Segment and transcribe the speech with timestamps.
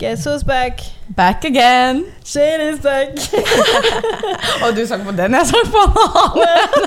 [0.00, 0.80] Guess who's back?
[1.10, 2.06] Back again.
[2.24, 3.10] Shane is back.
[4.64, 6.86] Og du sang på den, jeg sang på en annen.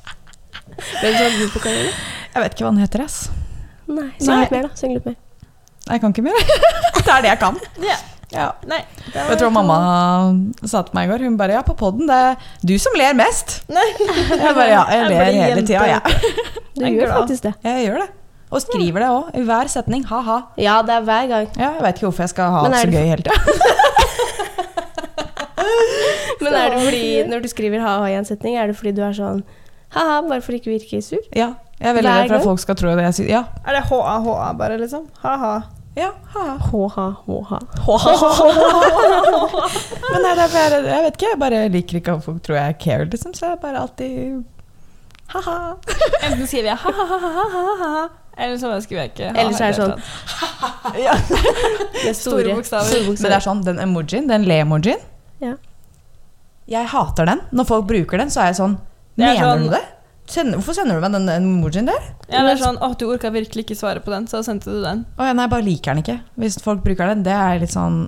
[1.02, 1.90] Hvem sang du på Karina?
[2.32, 3.18] Jeg vet ikke hva den heter, ass.
[3.90, 4.78] Nei, syng litt mer, da.
[4.78, 5.18] Syng litt mer.
[5.90, 6.40] Jeg kan ikke mer.
[7.04, 7.58] Det er det jeg kan.
[7.82, 8.00] Yeah.
[8.30, 8.46] Ja.
[8.70, 8.78] Nei.
[9.12, 9.76] jeg du to- mamma
[10.70, 11.24] sa til meg i går?
[11.26, 13.58] Hun bare ja, på podden, det er du som ler mest.
[13.68, 13.84] Nei.
[13.98, 16.00] Jeg bare ja, jeg ler jeg hele tida, jeg.
[16.78, 17.16] Du Jeg er gjør glad.
[17.18, 17.54] faktisk det.
[17.66, 18.08] Jeg gjør det.
[18.50, 20.02] Og skriver det òg, i hver setning.
[20.10, 20.38] Ha-ha.
[20.58, 21.46] Ja, det er hver gang.
[21.54, 23.22] Ja, jeg vet ikke hvorfor jeg skal ha alt det er så det gøy hele
[23.22, 23.38] tida.
[26.40, 29.02] Men er det fordi når du skriver ha-ha i en setning, er det fordi du
[29.06, 29.40] er sånn
[29.94, 31.22] ha-ha, bare for ikke å virke sur?
[31.36, 31.48] Ja,
[31.80, 33.30] jeg er veldig redd for at folk skal tro det jeg sier.
[33.34, 35.02] Ja, Er det HA-HA bare, liksom?
[35.24, 35.52] Ha-ha.
[35.98, 36.54] ja, ha-ha.
[36.70, 37.58] H-ha, h-ha.
[40.12, 42.56] Men nei, det er bare, jeg vet ikke, jeg bare liker ikke at folk tror
[42.60, 43.30] jeg care, liksom.
[43.36, 44.14] Så jeg bare alltid
[45.34, 45.58] ha-ha.
[46.26, 47.92] Enten skriver jeg ha-ha-ha-ha-ha,
[48.40, 51.14] eller så skriver jeg ikke ha-ha Eller så er det sånn ja.
[52.06, 52.90] Med Store bokstaver.
[52.90, 55.00] store Men det er sånn, den emojien, den le-emojien
[55.44, 55.54] Ja.
[56.70, 57.40] Jeg hater den.
[57.50, 58.76] Når folk bruker den, så er jeg sånn
[59.18, 59.82] Det er Mener sånn- du det?
[60.30, 62.04] Sender, hvorfor sender du meg den emojien der?
[62.30, 64.76] Ja, det er sånn, åh, du orka virkelig ikke svare på den, så sendte du
[64.84, 65.00] den.
[65.18, 66.14] Å ja, nei, jeg bare liker den ikke.
[66.38, 68.04] Hvis folk bruker den, det er litt sånn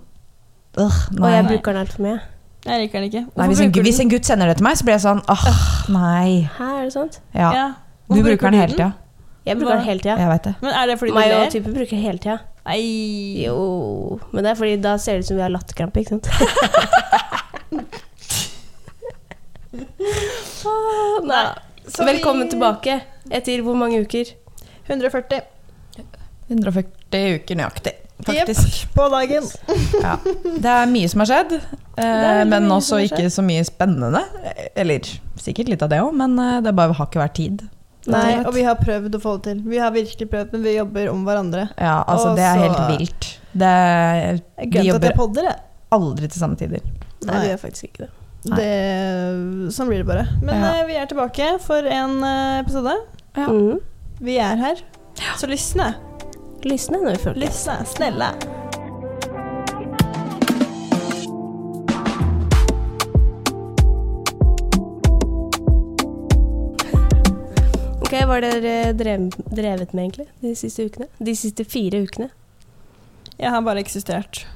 [0.79, 1.49] øh, Og jeg Nei.
[1.51, 2.21] bruker den altfor mye.
[2.63, 3.23] Jeg liker den ikke.
[3.41, 5.43] nei hvis, en, hvis en gutt sender det til meg, så blir jeg sånn åh,
[5.97, 6.49] nei.
[6.61, 7.19] Her er det sant?
[7.35, 7.49] Ja.
[7.59, 7.67] Ja.
[8.07, 8.91] Du bruker, bruker den hele tida.
[9.47, 10.17] Jeg bruker den hele tida.
[10.21, 10.55] Jeg det.
[10.63, 11.51] Men er det fordi du Meg og ler?
[11.51, 12.39] type bruker den hele tida.
[12.67, 12.83] Nei.
[13.43, 16.27] Jo, men det er fordi da ser det ut som vi har latterkrampe, ikke sant?
[21.25, 21.47] Nei.
[21.89, 24.25] Så Velkommen vi- tilbake etter hvor mange uker?
[24.87, 25.41] 140
[26.49, 27.93] 140 uker nøyaktig,
[28.27, 28.89] faktisk.
[28.95, 29.45] på dagen.
[30.03, 30.17] Ja.
[30.25, 33.43] Det er mye som har skjedd, eh, veldig men mye også som har ikke så
[33.47, 34.23] mye spennende.
[34.77, 35.01] Eller
[35.41, 37.63] sikkert litt av det òg, men eh, det bare har ikke vært tid.
[38.11, 39.61] Nei, og vi har prøvd å få det til.
[39.71, 41.69] Vi har virkelig prøvd, men vi jobber om hverandre.
[41.79, 43.29] Ja, altså Og det er så- helt vilt.
[43.55, 45.55] Det er, vi jobber podder,
[45.93, 46.81] aldri til samme tider.
[47.25, 48.11] Nei, vi gjør faktisk ikke det.
[48.57, 50.27] Det, sånn blir det bare.
[50.43, 50.73] Men Ja.
[50.81, 52.97] eh, vi er tilbake for en eh, episode.
[53.37, 53.47] Ja.
[53.47, 53.79] Mm.
[54.21, 54.77] Vi er her.
[55.37, 55.95] Så lysne.
[56.65, 57.49] Lysne når vi føler det.
[57.49, 57.79] Lysne.
[57.87, 58.33] Snälla.
[68.33, 71.05] Hva har dere drev, drevet med egentlig de siste ukene?
[71.21, 72.31] De siste fire ukene?
[73.37, 74.47] Jeg har bare eksistert.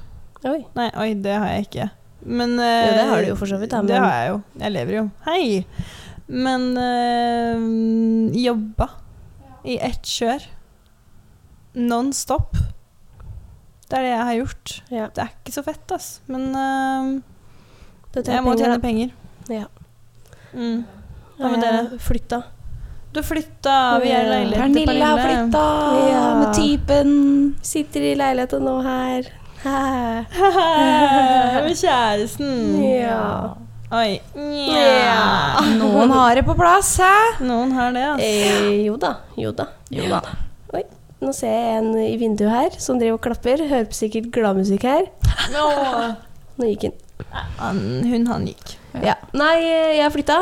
[0.49, 0.63] Oi.
[0.73, 1.85] Nei, oi, det har jeg ikke.
[2.25, 2.63] Men Jo,
[2.95, 4.39] det har eh, du jo for så vidt, da, Det har jeg jo.
[4.63, 5.03] Jeg lever jo.
[5.27, 5.43] Hei!
[6.25, 8.89] Men uh, jobba
[9.61, 10.49] i ett kjør.
[11.77, 12.57] Non stop.
[12.57, 14.77] Det er det jeg har gjort.
[14.89, 15.13] Ja.
[15.13, 16.11] Det er ikke så fett, ass.
[16.25, 17.13] Men uh,
[18.25, 18.83] jeg må penger, tjene da.
[18.89, 19.17] penger.
[19.53, 19.65] Ja.
[20.57, 20.85] Mm.
[21.37, 22.05] Hva med dere?
[22.09, 22.45] flytta?
[23.17, 25.49] Du flytta, vi er i leilighet til Pernille har Pernille.
[25.49, 25.65] flytta
[26.11, 26.25] Ja.
[26.37, 27.09] med typen.
[27.65, 29.25] Sitter i leiligheta nå her.
[31.65, 32.51] Med kjæresten.
[32.85, 33.55] Ja.
[33.97, 34.19] Oi.
[34.69, 35.57] Ja.
[35.79, 37.09] Noen har det på plass, hæ?
[37.41, 38.21] Noen har det, ass.
[38.21, 39.65] Eh, jo da, jo da.
[39.89, 40.19] Jo da.
[40.77, 40.83] Oi,
[41.23, 43.57] nå ser jeg en i vinduet her som driver og klapper.
[43.65, 45.09] Hører på sikkert gladmusikk her.
[45.55, 45.65] Nå.
[46.61, 46.95] Nå gikk hun
[47.57, 48.77] Han, hun, han gikk.
[49.01, 49.17] Ja.
[49.33, 50.37] Nei, eh, jeg har flytta.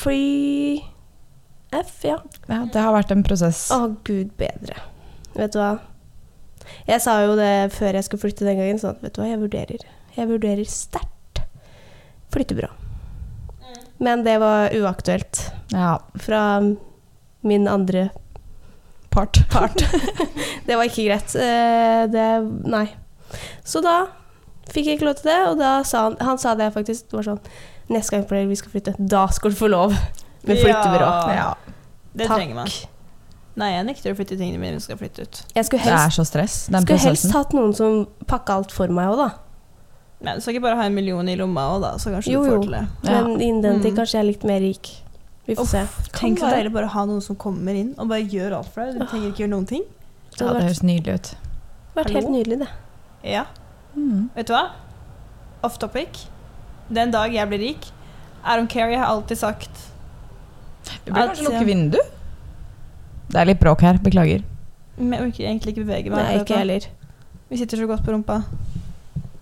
[0.00, 0.80] Free
[1.70, 2.16] F, ja.
[2.48, 3.66] Ja, det har vært en prosess.
[3.74, 4.78] Å, gud bedre.
[5.36, 5.74] Vet du hva?
[6.88, 9.28] Jeg sa jo det før jeg skulle flytte den gangen, sånn at vet du hva,
[9.30, 9.84] jeg vurderer.
[10.16, 11.42] Jeg vurderer sterkt
[12.34, 12.70] flyttebyrå.
[14.00, 15.42] Men det var uaktuelt
[15.74, 16.42] Ja, fra
[17.44, 18.08] min andre
[19.12, 19.36] part.
[20.66, 21.34] Det var ikke greit.
[21.36, 22.26] Eh, Det
[22.70, 22.86] Nei.
[23.62, 24.06] Så da
[24.70, 27.10] fikk jeg ikke lov til det, og da sa han Han sa det faktisk.
[27.10, 27.42] Det var sånn
[27.90, 29.90] Neste gang vi skal flytte, da skal du få lov
[30.46, 31.10] med flyttebyrå.
[31.10, 31.34] Ja.
[31.34, 31.54] Ja.
[32.14, 32.36] Det Takk.
[32.38, 32.68] trenger man.
[33.60, 35.40] Nei, jeg nekter å flytte tingene mine hvis jeg skal flytte ut.
[35.56, 38.72] Jeg skulle Det er helst, så stress, den skulle helst hatt noen som pakka alt
[38.72, 39.28] for meg òg, da.
[40.22, 42.42] Men du skal ikke bare ha en million i lomma òg, da, så kanskje Jo,
[42.44, 42.82] du får til det.
[43.10, 43.20] Ja.
[43.26, 43.96] Men innen den tid Mm.
[43.98, 44.90] kanskje jeg er litt mer rik.
[45.46, 45.84] Vi får Uff, se.
[46.14, 48.84] Tenk så deilig bare å ha noen som kommer inn og bare gjør alt for
[48.86, 49.00] deg.
[49.00, 49.82] Du trenger ikke gjøre noen ting.
[50.38, 51.34] Det Ja, det høres nydelig ut.
[51.96, 52.68] vært helt nydelig, det.
[53.24, 53.44] Ja.
[53.96, 54.30] Mm.
[54.36, 54.70] Vet du hva?
[55.64, 56.28] Off topic.
[56.90, 57.90] Den dag jeg blir rik
[58.40, 59.82] I don't care, jeg har alltid sagt
[61.04, 61.98] Vi burde kanskje lukke vindu?
[63.30, 64.42] Det er litt bråk her, beklager.
[64.98, 66.18] Men jeg orker egentlig ikke bevege meg.
[66.18, 66.88] Nei, ikke heller.
[67.50, 68.40] Vi sitter så godt på rumpa.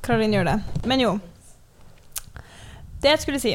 [0.04, 0.56] Karoline gjør det.
[0.90, 1.14] Men jo.
[3.00, 3.54] Det jeg skulle si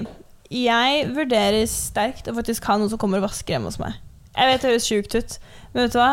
[0.54, 4.00] Jeg vurderer sterkt å faktisk ha noen som kommer og vasker hjemme hos meg.
[4.34, 5.36] Jeg vet det høres sjukt ut,
[5.74, 6.12] men vet du hva?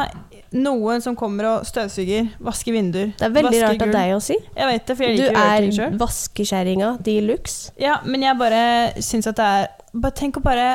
[0.61, 4.21] Noen som kommer og støvsuger, vasker vinduer, Det er veldig vasker rart av deg å
[4.25, 4.37] si.
[4.57, 5.99] Jeg vet det, for jeg Du liker å gjøre ting er sjøl.
[6.03, 7.71] vaskeskjæringa de luxe.
[7.81, 8.63] Ja, men jeg bare
[9.07, 10.67] syns at det er bare Tenk å bare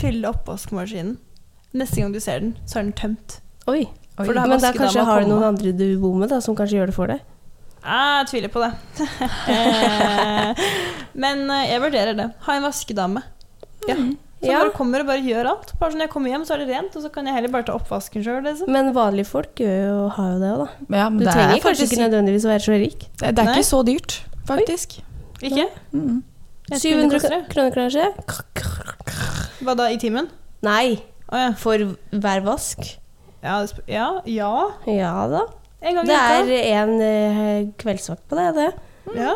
[0.00, 1.16] fylle oppvaskmaskinen.
[1.78, 3.38] Neste gang du ser den, så er den tømt.
[3.68, 3.86] Oi.
[4.18, 4.24] Oi.
[4.26, 6.56] For da har Men da kanskje har du noen andre du bor med, da, som
[6.58, 7.20] kanskje gjør det for deg.
[7.84, 8.72] Jeg tviler på det.
[11.22, 12.28] Men eh, jeg vurderer det.
[12.46, 13.22] Ha en vaskedame.
[13.88, 13.96] Ja.
[14.40, 14.58] Som Ja.
[14.60, 15.72] bare kommer og bare gjør alt.
[15.80, 17.48] Bare sånn, Når jeg kommer hjem, så er det rent, og så kan jeg heller
[17.50, 18.42] bare ta oppvasken sjøl.
[18.44, 18.68] Liksom.
[18.70, 20.58] Men vanlige folk gjør jo, har jo det òg,
[20.88, 20.96] da.
[20.96, 22.98] Ja, men Du det trenger er kanskje ikke nødvendigvis å være så rik.
[23.18, 23.54] Det, det er Nei.
[23.58, 25.00] ikke så dyrt, faktisk.
[25.42, 25.66] Ikke?
[25.92, 26.22] Mm.
[26.70, 27.48] Jeg 700 koste det.
[27.48, 28.06] kroner kanskje?
[29.64, 30.28] Hva da, i timen?
[30.62, 31.52] Nei, Oh, ja.
[31.60, 32.78] for hver vask.
[33.42, 34.20] Ja, det sp- ja.
[34.24, 34.70] ja.
[34.86, 35.42] Ja da.
[35.82, 38.72] En gang i Det er en uh, kveldsvakt på det, det.
[39.14, 39.34] Ja.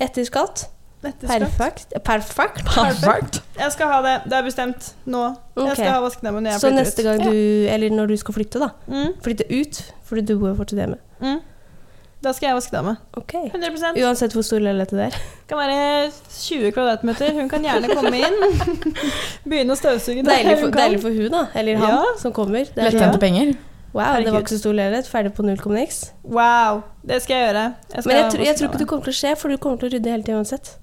[0.00, 0.68] Etter skatt.
[1.04, 1.26] Dette.
[1.28, 1.92] Perfekt.
[2.04, 2.64] Perfekt.
[2.66, 3.40] Perfekt.
[3.58, 4.14] Jeg skal ha det.
[4.30, 5.24] Det er bestemt nå.
[5.60, 7.34] Jeg skal ha vaskenemmen når jeg Så neste gang du
[7.74, 8.70] Eller når du skal flytte, da.
[8.90, 11.00] Mm, Flytte ut, fordi du bor jo fortsatt hjemme.
[11.20, 11.42] mm.
[12.24, 12.94] Da skal jeg vaskedame.
[13.20, 13.50] Okay.
[13.52, 15.16] 100% Uansett hvor stor leilighet det er.
[15.50, 17.34] Kan være 20 kvadratmeter.
[17.36, 18.38] Hun kan gjerne komme inn.
[19.50, 20.22] Begynne å støvsuge.
[20.24, 21.42] Deilig for, hun deilig for hun, da.
[21.54, 21.98] Eller han Ja.
[22.22, 22.64] som kommer.
[22.64, 23.52] Det er Lettjente penger.
[23.94, 25.06] Wow, det var ikke så stor leilighet.
[25.08, 26.00] Ferdig på null komma niks.
[26.24, 27.64] Wow, det skal jeg gjøre.
[27.94, 29.48] Jeg skal Men jeg, ha tror- jeg tror ikke det kommer til å skje, for
[29.48, 30.74] du kommer til å rydde hele tiden uansett.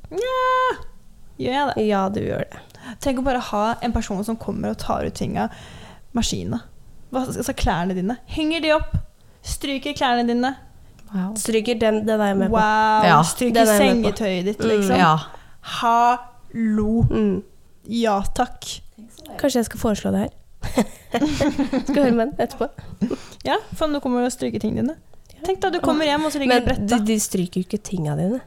[1.42, 1.86] Gjør jeg det?
[1.90, 2.60] Ja, du gjør det.
[3.02, 5.50] Tenk å bare ha en person som kommer og tar ut ting av
[6.18, 6.62] maskinene.
[7.13, 8.18] Altså klærne dine.
[8.31, 8.94] Henger de opp?
[9.44, 10.54] Stryker klærne dine.
[11.14, 11.34] Wow.
[11.36, 12.56] Stryker, den, den er jeg med på.
[12.56, 13.04] Wow.
[13.10, 14.69] Ja, Stryker er sengetøyet ditt, Mm.
[14.69, 14.96] liksom.
[14.98, 15.18] Ja.
[15.81, 17.04] Hallo.
[17.10, 17.44] Mm.
[17.90, 18.64] Ja takk.
[19.40, 20.30] Kanskje jeg skal foreslå det her.
[21.88, 22.68] skal høre med den etterpå.
[23.47, 24.97] Ja, for du kommer og stryker tingene dine.
[25.41, 27.65] Tenk da, du kommer hjem, og så ligger Men det de, Men de stryker jo
[27.65, 28.41] ikke tinga dine.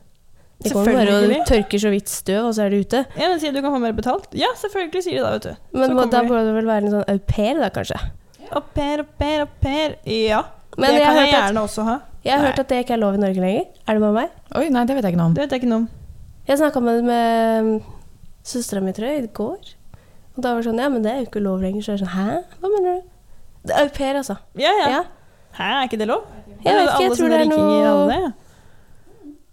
[0.64, 3.00] De kommer bare og tørker så vidt støv, og så er de ute.
[3.18, 4.28] Ja, men sier du kan få mer betalt?
[4.38, 5.78] Ja, selvfølgelig sier de da, vet du.
[5.80, 7.98] Men Så må, da burde du det vel være en sånn au pair, da, kanskje.
[8.54, 9.96] Au pair, au pair, au pair.
[10.08, 10.44] Ja,
[10.78, 11.98] Men det jeg, kan har jeg gjerne at, også ha.
[12.24, 12.48] jeg har Nei.
[12.52, 13.66] hørt at det ikke er lov i Norge lenger.
[13.84, 14.38] Er det bare meg?
[14.54, 15.36] Oi, nei, det vet jeg ikke noe om.
[15.36, 15.88] Det vet jeg ikke noe om.
[16.48, 17.90] Jeg snakka med, med
[18.46, 19.74] søstera mi, tror jeg, i går.
[20.36, 21.82] Og da var det sånn Ja, men det er jo ikke lov lenger.
[21.86, 22.42] Så er sånn Hæ?
[22.60, 23.10] Hva mener du?
[23.64, 24.36] Det er au pair, altså.
[24.60, 24.88] Ja, ja.
[24.90, 25.02] Ja.
[25.56, 26.25] Hæ, er ikke det lov?
[26.64, 28.32] Jeg vet ikke, jeg tror det er noe det.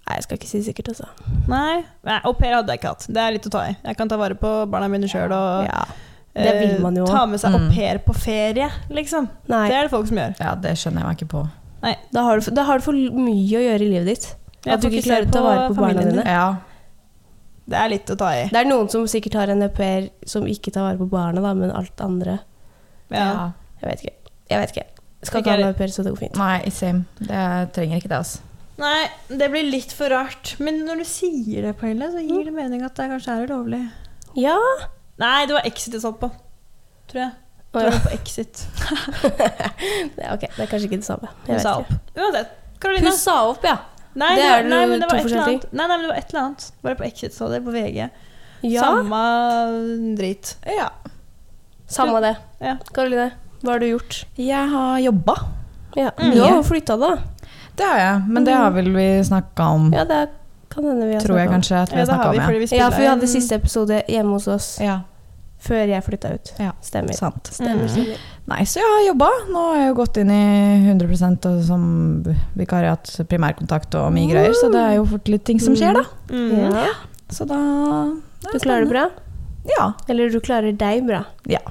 [0.01, 1.05] Nei, jeg skal ikke si sikkert, altså.
[1.47, 3.05] Nei, Nei au pair hadde jeg ikke hatt.
[3.07, 3.75] Det er litt å ta i.
[3.85, 5.83] Jeg kan ta vare på barna mine sjøl og Ja.
[6.35, 7.69] det vil man jo eh, ta med seg au Mm.
[7.75, 9.29] pair på ferie, liksom.
[9.47, 10.35] Nei, Det er det folk som gjør.
[10.39, 11.49] Ja, det skjønner jeg meg ikke på.
[12.11, 14.35] da har, du, for- da har du for mye å gjøre i livet ditt.
[14.67, 16.11] At du ikke klarer å ta vare på barna dine.
[16.11, 16.25] din.
[16.25, 16.55] Ja.
[17.71, 18.45] Det er litt å ta i.
[18.51, 21.41] Det er noen som sikkert har en au pair som ikke tar vare på barna,
[21.43, 22.39] da, men alt andre
[23.11, 23.51] Ja.
[23.81, 24.31] Jeg vet ikke.
[24.51, 24.87] Jeg vet ikke.
[25.23, 26.37] Skal Ikke ha en au pair, så det går fint.
[26.39, 27.05] Nei, same.
[27.19, 27.43] Det
[27.75, 28.39] trenger ikke det, altså.
[28.81, 30.55] Nei, det blir litt for rart.
[30.63, 33.81] Men når du sier det, Pernille, så gir det mening at det kanskje er ulovlig.
[34.39, 34.57] Ja.
[35.21, 36.31] Nei, det var Exit jeg satt på.
[37.11, 37.31] Tror jeg.
[37.71, 38.63] Du var på Exit.
[40.33, 41.29] Ok, det er kanskje ikke det samme.
[41.47, 41.91] Hun sa opp.
[42.17, 42.57] Uansett.
[42.81, 43.11] Karoline.
[43.11, 43.77] Hun sa opp, ja.
[44.13, 45.71] Nei, Det det er nei, men det to var eller forskjellige annet.
[45.73, 46.71] Nei, nei, men det var et eller annet.
[46.83, 48.09] Bare på Exit så det, på VG.
[48.63, 50.55] Ja, Samme drit.
[50.65, 50.89] Ja.
[51.87, 52.35] samme det.
[52.61, 52.75] Ja.
[52.93, 53.31] Karoline,
[53.63, 54.25] hva har du gjort?
[54.37, 55.35] Jeg har jobba.
[55.95, 56.31] Ja, Mm.
[56.33, 57.17] Du har flytta, da.
[57.75, 60.29] Det har jeg, men det har vel vi snakka om, Ja, det
[60.69, 61.53] kan hende vi har tror jeg om.
[61.55, 62.35] kanskje at vi Ja, har snakka om.
[62.35, 62.47] ja.
[62.47, 64.85] vi Ja, for vi hadde siste episode hjemme hos oss Ja.
[64.85, 64.99] ja,
[65.59, 66.51] før jeg flytta ut.
[66.59, 66.71] ja.
[66.81, 67.13] Stemmer.
[67.13, 67.47] Sant.
[67.51, 68.15] Stemmer, Mm.
[68.49, 69.27] Nei, så jeg har jobba.
[69.53, 70.41] Nå har jeg jo gått inn i
[70.89, 71.83] 100 og som
[72.57, 76.03] vikariat, primærkontakt og mye greier, så det er jo fort litt ting som skjer, da.
[76.31, 76.73] Mm.
[76.73, 76.95] Ja.
[77.31, 77.59] Så da
[78.51, 79.05] Du klarer det bra?
[79.69, 79.91] Ja.
[80.09, 81.23] Eller du klarer deg bra?
[81.45, 81.61] ja.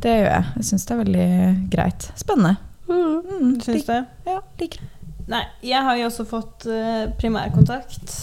[0.00, 0.44] Det gjør jeg.
[0.56, 1.24] Jeg syns det er veldig
[1.68, 2.04] greit.
[2.16, 2.54] Spennende.
[2.88, 3.16] Mm.
[3.20, 3.98] Mm, Du syns det?
[4.24, 4.86] Ja, liker.
[5.28, 8.14] Nei, jeg har jo også fått eh, primærkontakt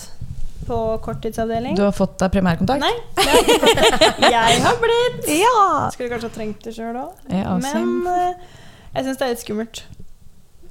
[0.67, 1.75] på korttidsavdeling.
[1.79, 2.83] Du har fått deg primærkontakt?
[2.83, 2.93] Nei,
[3.23, 4.31] jeg.
[4.37, 5.55] Jeg har blitt Ja!
[5.93, 7.15] Skulle kanskje ha trengt det sjøl òg.
[7.31, 8.51] ja Men eh,
[8.97, 9.81] jeg syns det er litt skummelt.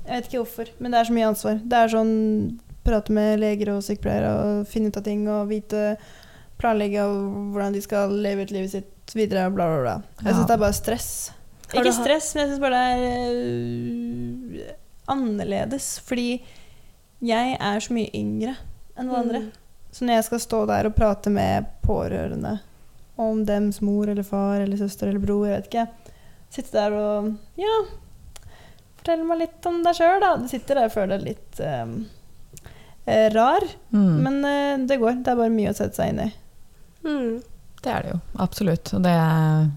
[0.06, 1.58] Jeg vet ikke hvorfor, men det er så mye ansvar.
[1.62, 2.14] Det er sånn
[2.86, 5.96] prate med leger og sykepleiere og finne ut av ting og vite
[6.56, 7.02] Planlegge
[7.52, 9.96] hvordan de skal leve ut livet sitt videre, bla, bla, bla.
[10.22, 10.44] Jeg Ja.
[10.48, 11.08] det er bare stress.
[11.72, 14.72] Har Ikke stress, men jeg syns bare det er uh,
[15.12, 15.88] annerledes.
[16.06, 16.42] Fordi
[17.20, 18.54] jeg er så mye yngre
[18.96, 19.40] enn alle andre.
[19.44, 19.52] Mm.
[19.96, 22.58] Så når jeg skal stå der og prate med pårørende
[23.16, 25.86] om dems mor eller far eller søster eller bror, jeg vet ikke
[26.52, 27.78] Sitte der og Ja,
[28.98, 30.34] fortell meg litt om deg sjøl, da.
[30.40, 33.66] Du sitter der og føler deg litt eh, rar.
[33.94, 34.12] Mm.
[34.24, 35.20] Men eh, det går.
[35.24, 36.28] Det er bare mye å sette seg inn i.
[37.06, 37.32] Mm.
[37.82, 38.20] Det er det jo.
[38.42, 38.92] Absolutt.
[38.98, 39.68] Og det er,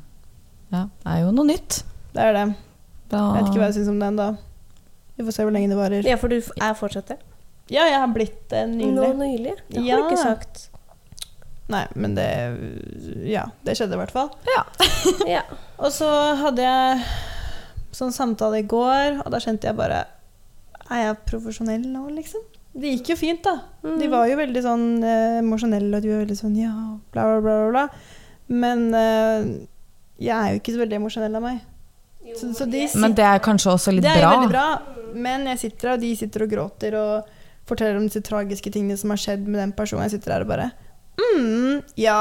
[0.74, 1.82] ja, det er jo noe nytt.
[2.16, 2.46] Det er det.
[3.10, 4.30] Da, Jeg vet ikke hva jeg syns om det da.
[5.18, 6.10] Vi får se hvor lenge det varer.
[6.10, 7.20] Ja, for du er fortsatt det?
[7.70, 9.16] Ja, jeg har blitt det Nå nylig.
[9.20, 9.56] nylig?
[9.70, 9.98] Det har Ja.
[9.98, 10.70] du ikke sagt.
[11.70, 12.28] Nei, men det
[13.30, 14.32] Ja, det skjedde i hvert fall.
[15.28, 15.44] Ja.
[15.80, 16.08] Og så
[16.40, 17.04] hadde jeg
[17.94, 20.06] sånn samtale i går, og da kjente jeg bare
[20.90, 22.42] Er jeg profesjonell nå, liksom?
[22.74, 23.60] Det gikk jo fint, da.
[23.84, 24.10] De Mm.
[24.10, 26.72] var jo veldig sånn eh, emosjonelle, og de var veldig sånn ja,
[27.12, 27.84] bla, bla, bla, bla.
[28.50, 29.68] Men eh,
[30.20, 31.60] jeg er jo ikke så veldig emosjonell av meg.
[32.36, 34.14] Så, så de Men det er kanskje også litt bra?
[34.14, 34.34] det er bra.
[34.34, 37.30] jo veldig bra, men jeg sitter her, og de sitter og gråter og
[37.70, 40.06] forteller om disse tragiske tingene som har skjedd med den personen.
[40.10, 40.72] Jeg sitter der og bare
[41.20, 42.20] mm, ja,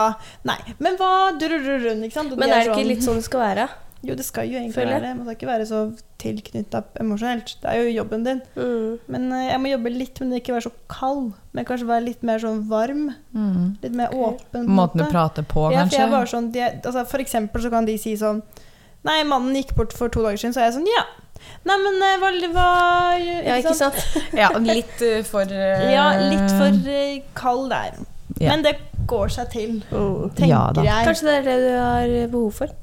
[0.48, 0.58] nei.
[0.82, 2.32] Men hva durururun, ikke sant?
[2.34, 3.68] Og Men er det ikke sånn- litt sånn det skal være?
[4.06, 5.08] Jo, det skal jo egentlig være det.
[5.18, 5.78] Man skal ikke være så
[6.22, 7.56] tilknytta emosjonelt.
[7.62, 8.40] Det er jo jobben din.
[8.54, 8.92] Mm.
[9.10, 11.32] Men eh, jeg må jobbe litt, men ikke være så kald.
[11.52, 13.08] Men kanskje være litt mer sånn varm.
[13.34, 13.64] Mm.
[13.82, 14.68] Litt mer åpen.
[14.70, 15.98] Måten du prater på, Ja, for kanskje.
[16.04, 18.42] jeg bare sånn, de, altså For eksempel så kan de si sånn
[19.06, 21.04] Nei, mannen gikk bort for to dager siden, så er jeg sånn Ja.
[21.68, 22.66] Nei, men eh, hva, hva
[23.23, 23.99] Ja, ikke sant?
[24.37, 27.99] Ja, litt eh, for uh, Ja, litt for uh, kald der.
[28.38, 28.52] Ja.
[28.52, 28.76] Men det
[29.09, 30.30] går seg til, Mm.
[30.37, 30.85] tenker Ja da.
[30.85, 31.07] jeg.
[31.09, 32.75] Kanskje det er det du har behov for?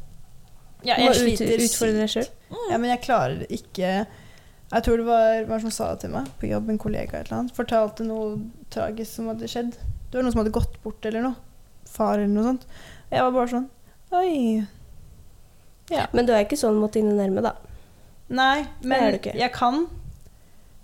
[0.86, 2.28] ja, jeg må jeg ut, sliter utfordre deg sjøl?
[2.70, 6.28] Ja, men jeg klarer ikke Jeg tror det var hva som sa det til meg
[6.42, 7.54] på jobb, en kollega eller annet.
[7.58, 8.36] Fortalte noe
[8.74, 9.72] tragisk som hadde skjedd.
[9.78, 11.38] Det var noen som hadde gått bort eller noe.
[11.90, 12.66] Far eller noe sånt.
[13.10, 13.70] Og jeg var bare sånn
[14.16, 14.66] Oi.
[16.14, 17.54] Men du er ikke sånn mot dine nærme, da?
[18.30, 19.86] Nei, men jeg kan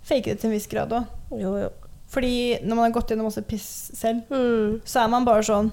[0.06, 1.06] fake det til en viss grad òg.
[1.38, 1.70] Jo, jo.
[2.12, 4.80] Fordi når man har gått gjennom masse piss selv, Mm.
[4.84, 5.72] så er man bare sånn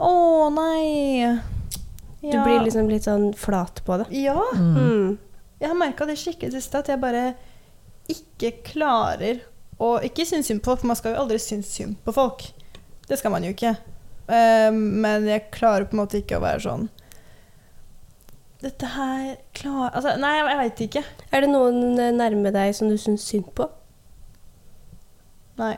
[0.00, 1.38] Å, nei.
[2.22, 4.06] Du blir liksom litt sånn flat på det.
[4.16, 4.38] Ja.
[4.54, 4.76] Mm.
[4.76, 5.18] Mm.
[5.60, 7.34] Jeg har merka det skikkelig i det siste, at jeg bare
[8.08, 9.42] ikke klarer
[9.78, 12.46] å ikke synes synd på folk, for man skal jo aldri synes synd på folk.
[13.08, 13.74] Det skal man jo ikke.
[14.30, 16.88] Eh, men jeg klarer på en måte ikke å være sånn
[18.60, 19.88] Dette her klar...
[19.88, 21.04] Altså, nei, jeg, jeg veit ikke.
[21.32, 23.66] Er det noen eh, nærme deg som du syns synd på?
[25.60, 25.76] Nei.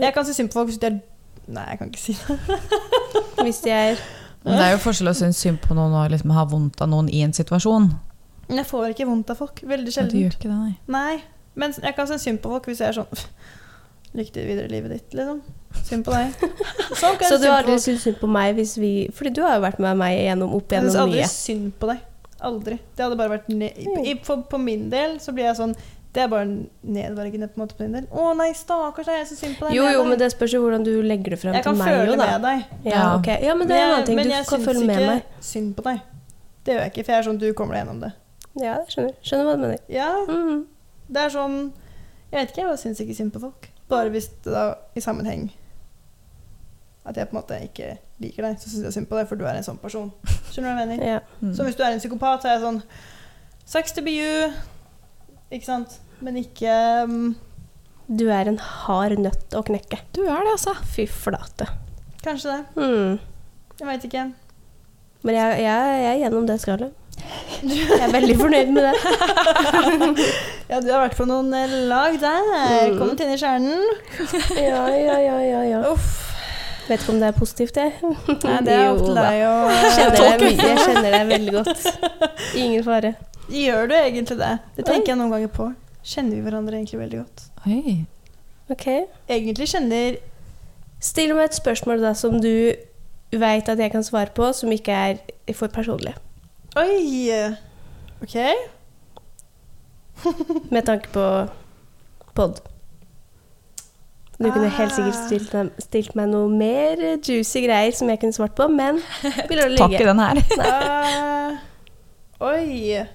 [0.00, 0.98] Jeg kan synes synd på folk hvis de er
[1.46, 2.56] Nei, jeg kan ikke si det.
[3.46, 4.00] Hvis de er
[4.42, 6.90] Men det er jo forskjell å synes synd på noen og liksom ha vondt av
[6.90, 7.86] noen i en situasjon.
[8.48, 9.62] Men jeg får ikke vondt av folk.
[9.62, 10.74] Veldig sjelden.
[11.54, 13.22] Men jeg kan synes synd på folk hvis jeg er sånn
[14.16, 15.40] Lykke til videre i livet ditt, liksom.
[15.84, 16.32] Synd på deg.
[17.00, 19.64] Sånn Så du har aldri syntes synd på meg hvis vi Fordi du har jo
[19.66, 21.28] vært med meg gjennom, opp Jeg synes aldri mye.
[21.32, 21.98] synd på deg.
[22.46, 22.78] Aldri.
[22.96, 25.74] Det hadde bare vært ne I, for, På min del så blir jeg sånn
[26.16, 26.46] Det er bare
[26.96, 28.06] nedverdigende på en måte på din del.
[28.08, 29.76] Å nei, stakkars deg, jeg er så synd på deg.
[29.76, 31.92] Jo, jo, men det spørs jo hvordan du legger det frem Jeg kan til meg
[31.92, 32.62] Jeg jo, føle med deg.
[32.88, 33.36] Ja, okay.
[33.44, 34.16] ja, men det er en annen ting.
[34.22, 36.00] men Du jeg kan følge med ikke synd på deg.
[36.64, 38.12] Det gjør jeg ikke, for jeg er sånn Du kommer deg gjennom det.
[38.56, 39.18] Ja, jeg skjønner jeg.
[39.28, 39.84] Skjønner hva du mener.
[39.92, 40.64] Ja, Mm.
[41.12, 41.58] det er sånn
[42.32, 43.68] Jeg vet ikke, jeg bare syns ikke synd på folk.
[43.90, 44.66] Bare hvis det da
[44.96, 45.48] i sammenheng
[47.06, 49.38] at jeg på en måte ikke liker deg, så syns jeg synd på deg, for
[49.38, 50.08] du er en sånn person.
[50.50, 51.04] Skjønner du hva jeg mener?
[51.06, 51.20] Ja.
[51.38, 51.52] Mm.
[51.54, 52.80] Så hvis du er en psykopat, så er jeg sånn
[53.66, 54.50] Sucks to be you.
[55.54, 56.00] Ikke sant?
[56.22, 56.72] Men ikke
[57.06, 57.34] um,
[58.06, 60.00] Du er en hard nøtt å knekke.
[60.14, 60.74] Du er det, altså.
[60.94, 61.68] Fy flate.
[62.22, 62.82] Kanskje det.
[62.82, 63.18] Mm.
[63.78, 64.26] Jeg veit ikke.
[65.26, 67.05] Men jeg, jeg, jeg er gjennom det skallet.
[67.66, 68.94] Jeg er veldig fornøyd med det.
[70.66, 72.48] Ja, du har vært på noen eh, lag der.
[72.50, 72.96] Mm.
[72.98, 73.84] Kommet inn i kjernen.
[74.58, 75.82] Ja, ja, ja, ja, ja.
[75.92, 76.24] Uff.
[76.88, 77.94] Vet ikke om det er positivt, jeg.
[78.02, 81.86] Nei, det er opp til deg å jeg kjenner deg veldig godt.
[82.58, 83.14] Ingen fare.
[83.50, 84.52] Gjør du egentlig det?
[84.74, 85.68] Det tenker jeg noen ganger på.
[86.06, 87.46] Kjenner vi hverandre egentlig veldig godt?
[87.66, 87.96] Oi.
[88.74, 88.86] Ok.
[89.30, 90.18] Egentlig kjenner
[91.02, 92.72] Still meg et spørsmål da som du
[93.36, 96.14] veit at jeg kan svare på, som ikke er for personlig.
[96.76, 97.56] Oi!
[98.22, 98.36] OK.
[100.74, 101.24] Med tanke på
[102.36, 102.60] pod.
[104.36, 105.26] Du kunne helt sikkert Ah.
[105.26, 108.98] stilt, stilt meg noe mer juicy greier som jeg kunne svart på, men
[109.48, 110.40] vi lar det Takk i den her.
[110.60, 111.54] Eh,
[112.50, 113.06] oi.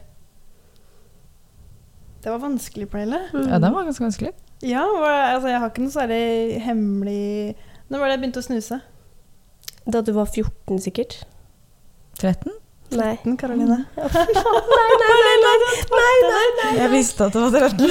[2.22, 3.20] Det var vanskelig, Pernille.
[3.34, 3.46] Mm.
[3.52, 4.34] Ja, den var ganske vanskelig.
[4.66, 4.82] Ja,
[5.36, 6.26] altså, jeg har ikke noe særlig
[6.62, 7.56] hemmelig
[7.90, 8.78] Når var det jeg begynte å snuse?
[9.90, 11.16] Da du var 14, sikkert?
[12.22, 12.52] 13?
[12.92, 13.14] Nei.
[13.24, 13.78] Den, Karoline.
[13.96, 15.56] nei, nei, nei, nei,
[15.96, 16.72] nei, nei, nei.
[16.82, 17.88] Jeg visste at det var 13.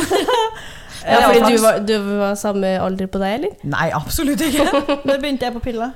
[1.00, 3.52] Ja, fordi du var, du var samme alder på deg, eller?
[3.72, 4.66] Nei, absolutt ikke.
[5.08, 5.90] Når begynte jeg på pilla.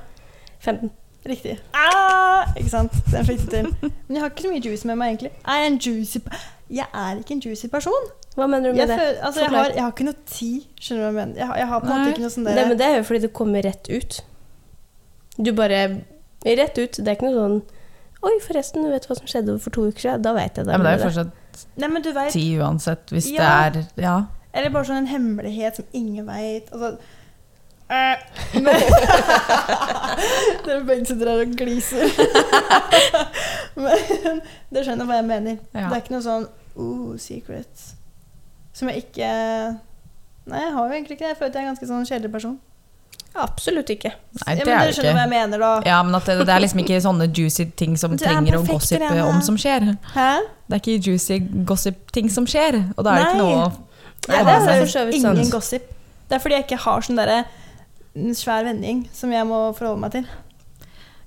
[0.65, 0.89] 15.
[1.29, 1.55] Riktig.
[1.77, 2.97] Ah, ikke sant?
[3.13, 3.69] Den fikk du til.
[3.81, 5.31] Men jeg har ikke så mye juice med meg, egentlig.
[5.45, 6.19] Er jeg en juicy
[6.73, 8.09] Jeg er ikke en juicy person.
[8.35, 8.97] Hva mener du Jeg, med det?
[8.99, 10.65] føler, altså, jeg, har, jeg har ikke noe tid.
[10.81, 11.37] Skjønner du hva jeg mener?
[11.39, 12.97] Jeg har, jeg har på en måte ikke noe sånn Det, der men det er
[12.97, 14.19] jo fordi det kommer rett ut.
[15.37, 15.79] Du bare
[16.45, 16.97] Rett ut.
[17.01, 17.61] Det er ikke noe sånn
[18.25, 20.23] Oi, forresten, du vet hva som skjedde for to uker siden?
[20.25, 20.73] Da vet jeg det.
[20.73, 23.69] Ja, men det er jo fortsatt Nei, men du vet, ti uansett, hvis Ja.
[23.71, 24.15] det er Ja.
[24.55, 26.71] Eller bare sånn en hemmelighet som ingen veit.
[26.73, 26.97] Altså
[27.85, 28.17] Uh,
[28.65, 28.81] men
[30.65, 32.07] Dere begge sitter her og gliser.
[33.77, 34.39] men
[34.73, 35.59] dere skjønner hva jeg mener.
[35.69, 35.91] Ja.
[35.91, 36.47] Det er ikke noe sånn
[36.81, 37.83] oh, secret
[38.75, 39.27] som jeg ikke
[40.49, 41.29] Nei, jeg har jo egentlig ikke det.
[41.35, 42.57] Jeg føler at jeg er en ganske sånn kjedelig person.
[43.35, 44.11] Absolutt ikke.
[44.15, 45.15] Nei, ja, det men er dere skjønner ikke.
[45.17, 45.71] hva jeg mener, da.
[45.89, 49.01] Ja, men det, det er liksom ikke sånne juicy ting som er trenger å gossipe
[49.03, 49.25] Irene.
[49.27, 49.89] om som skjer.
[50.13, 50.29] Hæ?
[50.69, 53.67] Det er ikke juicy gossip-ting som skjer, og da er det ikke noe
[54.25, 55.91] Nei, det er for så vidt ingen gossip.
[56.29, 57.41] Det er fordi jeg ikke har sånn derre
[58.39, 60.25] svær vending som jeg må forholde meg til.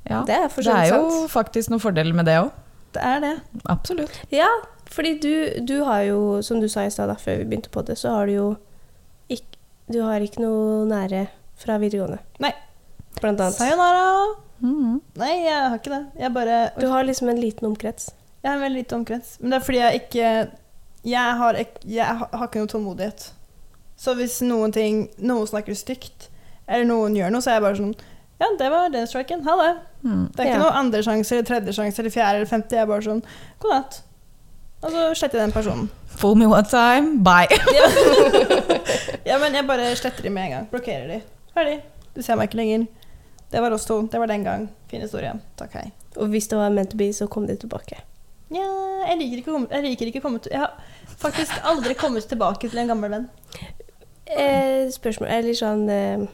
[0.08, 0.22] Ja.
[0.26, 1.30] Det er Det er jo sant.
[1.30, 2.48] faktisk noen fordeler med det òg.
[2.96, 3.34] Det er det.
[3.68, 4.16] Absolutt.
[4.32, 4.48] Ja,
[4.88, 7.98] fordi du, du har jo, som du sa i stad før vi begynte på det,
[8.00, 8.46] så har du jo
[9.28, 9.44] ikke,
[9.92, 11.26] Du har ikke noe nære
[11.58, 12.18] fra videregående.
[12.40, 12.52] Nei.
[13.20, 13.54] Blant annet.
[13.58, 14.04] Sayonara.
[14.60, 15.00] Mhm.
[15.20, 16.00] Nei, jeg har ikke det.
[16.18, 18.10] Jeg bare Du har liksom en liten omkrets.
[18.42, 19.36] Jeg har en veldig liten omkrets.
[19.40, 20.50] Men det er fordi jeg ikke
[21.04, 23.32] Jeg har, ikke, jeg har ikke noe tålmodighet.
[23.96, 26.28] Så hvis noen ting Noen snakker stygt,
[26.68, 27.94] eller noen gjør noe, så er jeg bare sånn
[28.40, 29.42] Ja, det var den striken.
[29.46, 29.70] Ha det.
[30.04, 30.26] Mm.
[30.34, 30.58] Det er ikke Ja.
[30.62, 32.70] noe andre sjanse eller tredje sjanse eller fjerde eller femte.
[32.76, 33.22] Jeg er bare sånn
[33.60, 34.00] God natt.
[34.82, 35.88] Og så sletter jeg den personen.
[36.18, 37.46] Fool me one time, bye.
[39.26, 40.68] Ja, men jeg bare sletter de med en gang.
[40.70, 41.20] Blokkerer de.
[41.58, 41.78] Ferdig.
[42.14, 42.84] Du ser meg ikke lenger.
[43.50, 44.02] Det var oss to.
[44.06, 44.68] Det var den gang.
[44.90, 45.32] Fin historie.
[45.58, 45.88] Takk, hei.
[46.20, 47.98] Og hvis det var meant to be, så kom de tilbake.
[48.54, 48.66] Nja,
[49.08, 51.92] jeg liker ikke å komme Jeg liker ikke å komme til Jeg har faktisk aldri
[51.98, 53.26] kommet tilbake til en gammel venn.
[54.24, 56.24] Eh, spørsmål Eller sånn eh,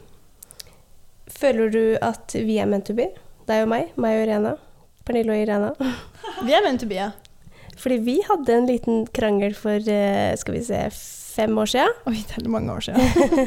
[1.35, 3.09] Føler du at vi er meant to be?
[3.49, 3.91] Deg og meg?
[3.99, 4.53] Meg og Irena?
[5.07, 5.73] Pernille og Irena?
[6.45, 7.11] Vi er meant to be, ja.
[7.75, 10.85] Fordi vi hadde en liten krangel for eh, skal vi se,
[11.35, 11.95] fem år siden.
[12.09, 13.01] Oi, det er mange år siden.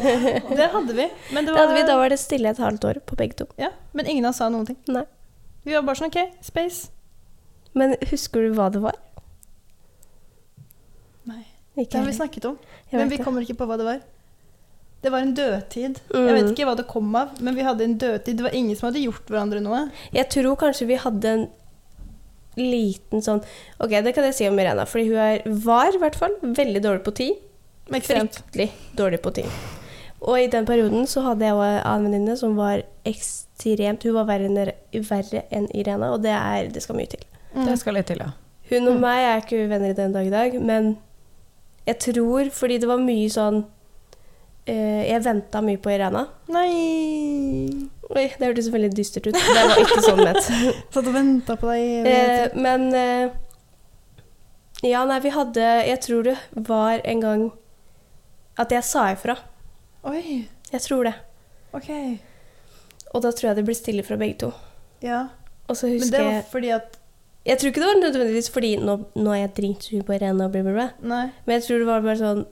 [0.61, 1.09] det hadde vi.
[1.33, 3.49] Men, det var, hadde vi, da var det stille et halvt år på begge to.
[3.61, 4.79] Ja, men ingen av oss sa noen ting.
[4.93, 5.07] Nei.
[5.67, 6.93] Vi var bare sånn OK, space.
[7.79, 8.97] Men husker du hva det var?
[11.29, 11.45] Nei.
[11.79, 12.57] Ikke Det har vi snakket om,
[12.91, 14.01] Jeg men vi kommer ikke på hva det var.
[14.99, 16.01] Det var en dødtid.
[16.11, 16.25] Mm.
[16.27, 18.41] Jeg vet ikke hva det kom av, men vi hadde en dødtid.
[18.41, 19.85] Det var ingen som hadde gjort hverandre noe.
[20.15, 21.47] Jeg tror kanskje vi hadde en
[22.59, 23.39] liten sånn
[23.79, 26.83] Ok, det kan jeg si om Irena, fordi hun er, var i hvert fall veldig
[26.83, 27.45] dårlig på tid.
[27.89, 29.51] Fryktelig dårlig på ting.
[30.19, 34.49] Og i den perioden så hadde jeg en venninne som var ekstremt Hun var verre
[34.49, 34.73] enn,
[35.07, 37.23] verre enn Irena, og det, er, det skal mye til.
[37.55, 37.65] Mm.
[37.69, 38.33] Det skal litt til, ja.
[38.69, 40.97] Hun og meg er ikke venner i den dag i dag, men
[41.89, 43.63] jeg tror fordi det var mye sånn
[44.69, 46.27] eh, Jeg venta mye på Irena.
[46.53, 46.73] Nei
[48.09, 49.37] Oi, det hørtes veldig dystert ut.
[49.37, 50.47] Det var ikke sånn ment.
[50.95, 51.81] Satt og venta på deg.
[51.85, 53.31] i Eh, men eh,
[54.87, 56.37] Ja, nei, vi hadde Jeg tror det
[56.69, 57.49] var en gang
[58.59, 59.37] at jeg sa ifra.
[60.09, 61.15] Oi, Jeg tror det.
[61.73, 61.91] OK.
[63.15, 64.53] Og da tror jeg det ble stille fra begge to.
[65.05, 65.29] Ja.
[65.69, 66.99] Og så Men husker det var fordi at
[67.47, 70.53] Jeg tror ikke det var nødvendigvis fordi nå, nå er jeg dritsur på Irene og
[70.53, 70.89] bla, bla, bla.
[71.01, 72.43] Men jeg tror det var bare sånn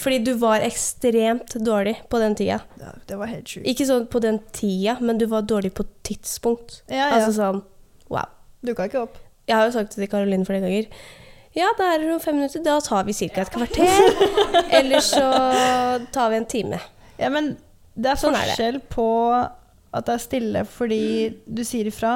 [0.00, 2.60] Fordi du var ekstremt dårlig på den tida.
[2.78, 3.66] Ja, det var helt sjukt.
[3.66, 6.82] Ikke sånn på den tida, men du var dårlig på tidspunkt.
[6.88, 7.08] Ja, ja.
[7.16, 7.64] Altså sånn
[8.10, 8.26] Wow.
[8.66, 9.18] Dukka ikke opp.
[9.46, 10.86] Jeg har jo sagt det til Karoline flere ganger.
[11.56, 12.62] Ja, da er det om fem minutter.
[12.62, 13.40] Da tar vi ca.
[13.42, 13.88] et kvarter.
[14.78, 15.24] Eller så
[16.14, 16.78] tar vi en time.
[17.18, 17.56] Ja, men
[17.96, 18.54] det er Sånn er det.
[18.54, 19.06] forskjell på
[19.92, 21.00] at det er stille fordi
[21.50, 22.12] du sier ifra.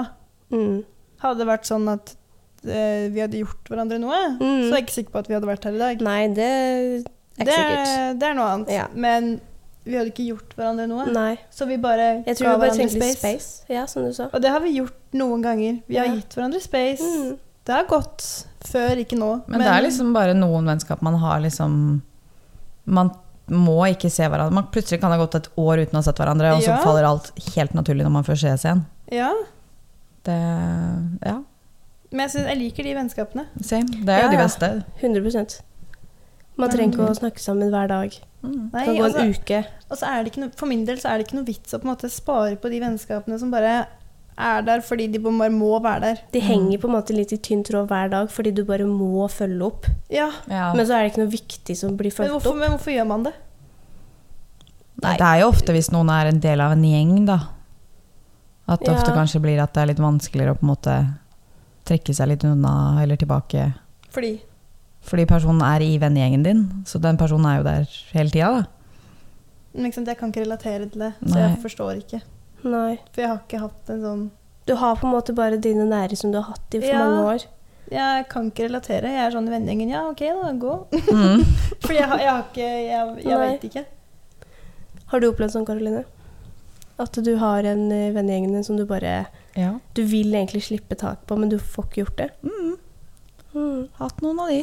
[0.55, 0.85] Mm.
[1.25, 2.13] Hadde det vært sånn at
[2.65, 4.69] eh, vi hadde gjort hverandre noe, Mm.
[4.69, 6.01] så er jeg ikke sikker på at vi hadde vært her i dag.
[6.07, 7.91] Nei, det er ikke det, sikkert.
[7.91, 8.71] er, det er noe annet.
[8.77, 8.87] Ja.
[8.95, 9.33] Men
[9.85, 11.05] vi hadde ikke gjort hverandre noe.
[11.13, 11.35] Nei.
[11.53, 13.19] Så vi bare Jeg ga vi bare hverandre space.
[13.19, 13.65] space.
[13.69, 14.31] Ja, som du sa.
[14.33, 15.83] Og det har vi gjort noen ganger.
[15.91, 16.15] Vi har Ja.
[16.15, 17.03] gitt hverandre space.
[17.03, 17.35] Mm.
[17.67, 19.31] Det har gått før, ikke nå.
[19.47, 22.03] Men, det er liksom bare noen vennskap man har liksom
[22.87, 23.11] Man
[23.49, 24.55] må ikke se hverandre.
[24.57, 27.05] Man plutselig kan ha gått et år uten å ha sett hverandre, og så faller
[27.09, 28.85] alt helt naturlig når man først ses igjen.
[29.13, 29.33] Ja,
[30.25, 30.39] Det
[31.25, 31.43] Ja,
[32.15, 33.45] men jeg, synes, jeg liker de vennskapene.
[33.61, 34.05] same.
[34.07, 34.45] Det er jo Ja, de ja.
[34.47, 34.85] beste.
[35.03, 35.63] 100
[36.57, 38.15] Man trenger ikke å snakke sammen hver dag.
[38.45, 38.71] Mm.
[38.71, 39.65] Det Nei, kan gå en altså, uke.
[39.91, 41.75] og så er det ikke noe, for min del så er det ikke noe vits
[41.75, 43.87] å på en måte spare på de vennskapene som bare
[44.39, 46.19] er der fordi de bare må være der.
[46.33, 49.29] De henger på en måte litt i tynn tråd hver dag fordi du bare må
[49.31, 49.87] følge opp.
[50.11, 50.73] Ja, Ja.
[50.75, 52.57] Men så er det ikke noe viktig som blir men hvorfor, opp.
[52.59, 53.33] men hvorfor gjør man det?
[55.03, 57.39] Nei, Det er jo ofte hvis noen er en del av en gjeng, da.
[58.67, 58.95] At det Ja.
[58.95, 60.95] ofte kanskje blir at det er litt vanskeligere å på en måte
[61.85, 63.75] trekke seg litt unna eller tilbake.
[64.11, 64.41] Fordi
[65.05, 68.67] Fordi personen er i vennegjengen din, så den personen er jo der hele tida, da.
[69.75, 71.49] men ikke sant, Jeg kan ikke relatere til det, så Nei.
[71.51, 72.23] jeg forstår ikke.
[72.65, 72.99] Nei.
[73.13, 74.23] For jeg har ikke hatt en sånn
[74.67, 77.03] Du har på en måte bare dine nære som du har hatt i for Ja.
[77.05, 77.45] mange år.
[77.93, 79.11] Jeg kan ikke relatere.
[79.13, 79.91] Jeg er sånn i vennegjengen.
[79.93, 80.73] Ja, OK, da, gå.
[81.13, 81.43] Mm.
[81.85, 83.85] for jeg, jeg har ikke Jeg, jeg veit vet ikke.
[85.13, 86.05] Har du opplevd sånn, Karoline?
[86.99, 89.27] At du har en i vennegjengen din som du bare
[89.59, 89.75] Ja.
[89.95, 92.31] Du vil egentlig slippe tak på, men du får ikke gjort det?
[92.43, 92.77] Mm.
[93.55, 93.89] Mm.
[94.01, 94.63] Hatt noen av de.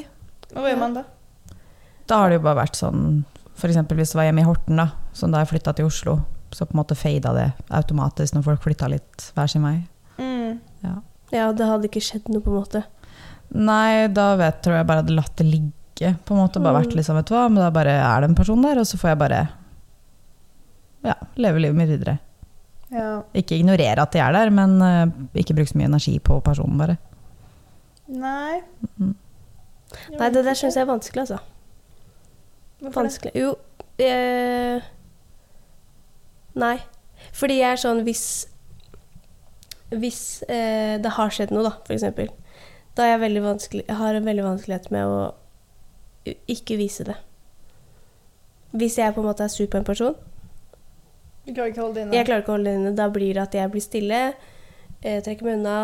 [0.56, 1.04] Og Hva gjør man da?
[2.10, 3.24] Da har det jo bare vært sånn
[3.56, 3.78] F.eks.
[3.94, 6.18] hvis det var hjemme i Horten, da, som da jeg flytta til Oslo,
[6.56, 9.78] så på en måte fada det automatisk når folk flytta litt hver sin vei.
[10.18, 10.60] Mm.
[10.84, 10.96] Ja.
[11.32, 12.84] Ja, det hadde ikke skjedd noe, på en måte.
[13.56, 16.16] Nei, da vet, tror jeg bare hadde latt det ligge.
[16.26, 16.98] På en måte bare vært Mm.
[17.00, 19.10] liksom, vet du hva, men da bare er det en person der, og så får
[19.14, 19.40] jeg bare
[21.06, 22.18] ja, leve livet mitt videre.
[22.92, 23.22] Ja.
[23.34, 26.78] Ikke ignorere at de er der, men uh, ikke bruke så mye energi på personen,
[26.78, 26.98] bare.
[28.12, 28.62] Nei.
[29.00, 29.16] Mm.
[30.20, 31.40] Nei, det der syns jeg er vanskelig, altså.
[32.82, 33.04] Hvorfor?
[33.04, 33.32] Vanskelig.
[33.38, 33.56] Jo
[34.02, 34.82] eh,
[36.56, 36.78] Nei.
[37.38, 38.48] Fordi jeg er sånn hvis
[39.92, 42.06] hvis eh, det har skjedd noe, da, f.eks.
[42.96, 47.18] da er jeg veldig vanskelig, jeg har en veldig vanskelighet med å ikke vise det.
[48.72, 50.16] Hvis jeg på en måte er sur på en person,
[51.44, 52.16] Du klarer ikke å holde det inne?
[52.16, 54.22] jeg klarer ikke å holde det inne, da blir det at jeg blir stille,
[55.04, 55.76] eh, trekker meg unna,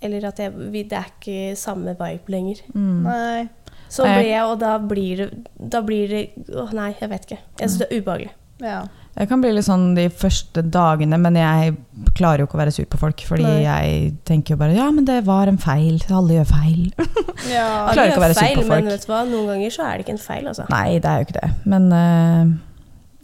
[0.00, 2.60] eller at jeg, vi- det er ikke samme vibe lenger.
[2.74, 3.02] Mm.
[3.02, 3.48] Nei.
[3.90, 7.38] Så blir jeg, og da blir det, da blir det Å nei, jeg vet ikke.
[7.58, 8.30] Jeg syns det er ubehagelig.
[8.62, 8.84] Ja.
[9.20, 11.74] Jeg kan bli litt sånn de første dagene, men jeg
[12.16, 13.20] klarer jo ikke å være sur på folk.
[13.28, 13.58] Fordi Nei.
[13.66, 15.98] jeg tenker jo bare ja, men det var en feil.
[16.08, 16.86] Alle gjør feil.
[17.52, 17.66] ja.
[17.90, 18.86] Jeg klarer ikke å være sur feil, på folk.
[18.86, 19.20] Men vet du hva?
[19.28, 20.66] noen ganger så er det ikke en feil, altså.
[20.72, 21.52] Nei, det er jo ikke det.
[21.74, 22.56] Men uh,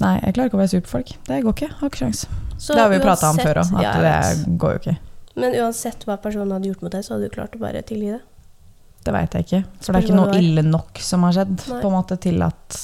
[0.05, 1.17] nei, jeg klarer ikke å være sur på folk.
[1.33, 1.73] Det går ikke.
[1.73, 2.25] Jeg Har ikke sjans.
[2.61, 4.97] Så Det har vi jo prata om før òg, at ja, det går jo ikke.
[5.41, 8.13] Men uansett hva personen hadde gjort mot deg, så hadde du klart å bare tilgi
[8.13, 8.23] det.
[9.07, 9.67] Det veit jeg ikke.
[9.81, 11.81] For det er ikke noe ille nok som har skjedd, Nei.
[11.81, 12.83] på en måte til at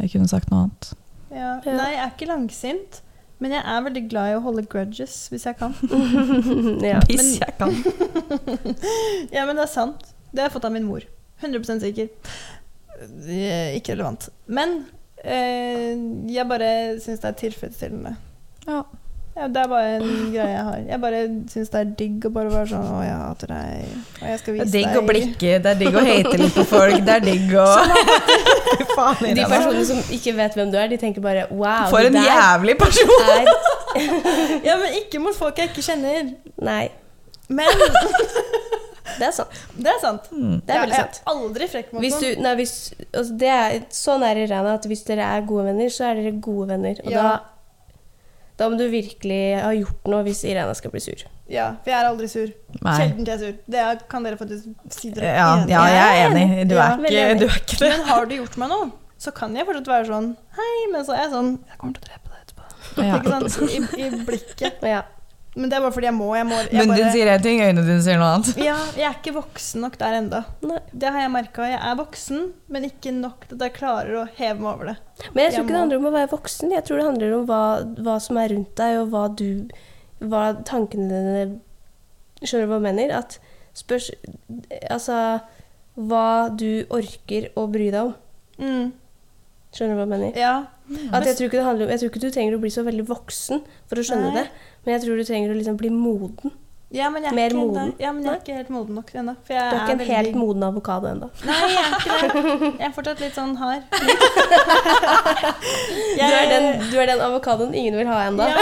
[0.00, 0.96] jeg kunne sagt noe annet.
[1.36, 1.50] Ja.
[1.66, 3.02] Nei, jeg er ikke langsint.
[3.38, 5.74] Men jeg er veldig glad i å holde grudges hvis jeg kan.
[6.90, 7.02] ja.
[7.04, 7.74] Hvis jeg kan.
[9.36, 10.06] ja, men det er sant.
[10.30, 11.04] Det har jeg fått av min mor.
[11.44, 12.08] 100 sikker.
[13.76, 14.30] Ikke relevant.
[14.48, 14.78] Men
[15.20, 15.92] eh,
[16.32, 16.70] jeg bare
[17.04, 18.16] syns det er tilfredsstillende.
[18.64, 18.86] Ja.
[19.36, 20.76] Ja, det er bare en greie jeg har.
[20.88, 21.18] Jeg bare
[21.52, 23.90] syns det er digg å bare være sånn Å, jeg hater deg.
[24.22, 26.56] Og jeg skal Det er digg deg å blikke, det er digg å hate litt
[26.56, 27.66] på folk, det er digg å
[28.96, 29.48] Faen, De Irene.
[29.50, 33.10] personene som ikke vet hvem du er, de tenker bare wow, For en jævlig person!
[33.32, 33.50] er
[34.66, 36.32] Ja, men ikke mot folk jeg ikke kjenner.
[36.66, 36.88] Nei,
[37.48, 37.70] Men
[39.18, 39.48] det er sant.
[39.80, 40.26] det er sant.
[40.34, 40.56] Mm.
[40.66, 41.20] Det er veldig jeg sant.
[41.22, 42.72] er aldri frekk mot Hvis du, nei, hvis,
[43.14, 46.34] altså det er, sånn er Irana at hvis dere er gode venner, så er dere
[46.44, 46.98] gode venner.
[47.06, 47.22] Og Ja.
[47.22, 47.55] da,
[48.56, 51.24] da må du virkelig ha gjort noe hvis Irena skal bli sur.
[51.52, 52.48] Ja, for jeg er aldri sur.
[52.82, 52.94] Nei.
[52.98, 53.58] Sjelden til jeg er sur.
[53.74, 55.74] Det er, kan dere faktisk si dere Ja, enig i.
[55.74, 56.46] ja, jeg er enig.
[56.70, 57.40] Du Ja, er veldig ikke, enig.
[57.40, 57.90] du er ikke det.
[57.92, 58.88] Men har du gjort meg noe,
[59.18, 62.02] så kan jeg fortsatt være sånn Hei, men så er jeg sånn Jeg kommer til
[62.02, 62.64] å drepe deg etterpå.
[63.06, 63.20] Ja.
[63.20, 63.70] Ikke sant?
[63.70, 64.82] I, I blikket.
[64.88, 65.02] Ja.
[65.56, 66.26] Men det er bare fordi jeg må.
[66.36, 68.58] Jeg må jeg Munnen din bare, sier én ting, øynene dine sier noe annet.
[68.60, 70.42] ja, jeg er ikke voksen nok der enda.
[70.92, 71.68] Det har jeg merka.
[71.70, 72.42] Jeg er voksen,
[72.72, 74.96] men ikke nok til at jeg klarer å heve meg over det.
[75.32, 76.74] Men jeg tror Jeg ikke det handler om å være voksen.
[76.76, 77.62] Jeg tror det handler om hva,
[78.04, 79.48] hva som er rundt deg, og hva du
[80.16, 81.46] Hva tankene dine
[82.42, 83.16] Skjønner du hva jeg mener?
[83.16, 83.38] At
[83.76, 84.10] spørs
[84.92, 85.40] Altså
[85.96, 88.16] hva du orker å bry deg om.
[88.60, 88.88] Mm.
[89.72, 90.36] Skjønner du hva jeg mener?
[90.36, 90.56] Ja.
[90.86, 92.84] At jeg, tror ikke det handler om, jeg tror ikke du trenger å bli så
[92.86, 94.44] veldig voksen for å skjønne Nei.
[94.44, 96.52] det, men jeg tror du trenger å liksom bli moden.
[96.94, 97.82] ja, men jeg er Mer ikke moden.
[97.82, 99.34] enda- Ja, men jeg er ikke helt moden nok ennå.
[99.48, 101.28] Du er ikke en veldig- helt moden avokado ennå.
[101.44, 102.22] Nei, jeg er ikke det.
[102.78, 103.82] Jeg er fortsatt litt sånn hard.
[106.16, 108.46] Du, er den- du er den avokadoen ingen vil ha ennå.
[108.48, 108.56] Ja.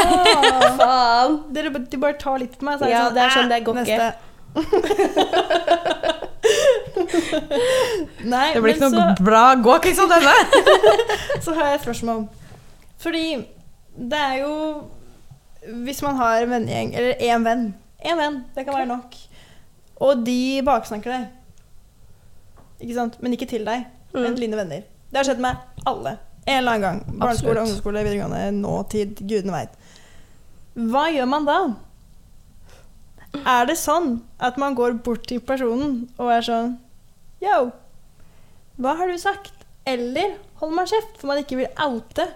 [0.80, 1.37] Faen!
[1.52, 3.48] Dere, de bare tar litt på meg, så er Ja, det sånn det er sånn,
[3.52, 4.14] det går ikke."
[8.24, 10.34] Nei, Det blir ikke noe noe bra gåk, sånn denne!
[11.38, 12.20] så, så har jeg et spørsmål.
[13.04, 13.24] Fordi
[14.12, 14.52] det er jo
[15.85, 17.74] Hvis man har en vennegjeng, eller én venn
[18.05, 19.14] Én venn, det kan være nok.
[20.05, 21.29] Og de baksnakker deg.
[22.83, 23.14] Ikke sant?
[23.22, 23.87] Men ikke til deg.
[24.12, 24.37] Men Mm.
[24.40, 24.83] dine venner.
[25.11, 26.18] Det har skjedd med alle.
[26.46, 27.18] En eller annen gang.
[27.18, 29.22] Barneskole, ungdomsskole, videregående, nåtid.
[29.27, 29.70] Gudene veit.
[30.77, 31.57] Hva gjør man da?
[33.46, 36.77] Er det sånn at man går bort til personen og er sånn
[37.42, 37.72] Yo,
[38.81, 39.53] hva har du sagt?
[39.87, 42.29] Eller holder man kjeft for man ikke vil oute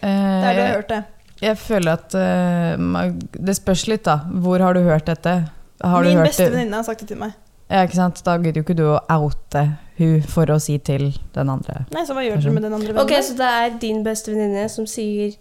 [0.00, 1.04] der du har hørt det?
[1.40, 4.18] Jeg føler at uh, Det spørs litt, da.
[4.44, 5.36] Hvor har du hørt dette?
[5.80, 7.32] Har Min du hørt beste venninne har sagt det til meg.
[7.70, 8.18] Ja, ikke sant?
[8.26, 9.62] Da gidder jo ikke du å oute
[10.00, 11.84] hun for å si til den andre.
[11.94, 13.04] Nei, så hva gjør du med den andre vennen?
[13.04, 15.36] Ok, så det er din beste venninne som sier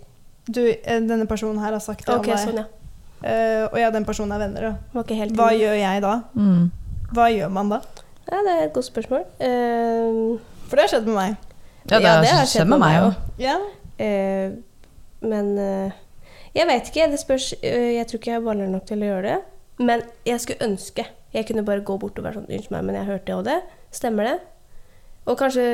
[0.50, 2.44] Du, eh, denne personen her har sagt det Ok, om deg.
[2.44, 2.68] sånn, ja.
[3.20, 5.04] Uh, og ja, den personen er venner, da.
[5.36, 6.14] Hva gjør jeg da?
[6.40, 6.70] Mm.
[7.12, 7.82] Hva gjør man da?
[8.30, 9.26] Ja, det er et godt spørsmål.
[9.42, 11.36] Uh, For det har skjedd med meg.
[11.90, 14.64] Ja, det Ja, har det har skjedd med med meg meg òg.
[15.22, 15.92] Men eh,
[16.56, 17.08] jeg vet ikke.
[17.12, 19.40] Det spørs eh, Jeg tror ikke jeg er baller nok til å gjøre det.
[19.80, 22.98] Men jeg skulle ønske jeg kunne bare gå bort og være sånn Unnskyld meg, men
[22.98, 23.58] jeg hørte det og det.
[23.94, 24.36] Stemmer det?
[25.30, 25.66] Og kanskje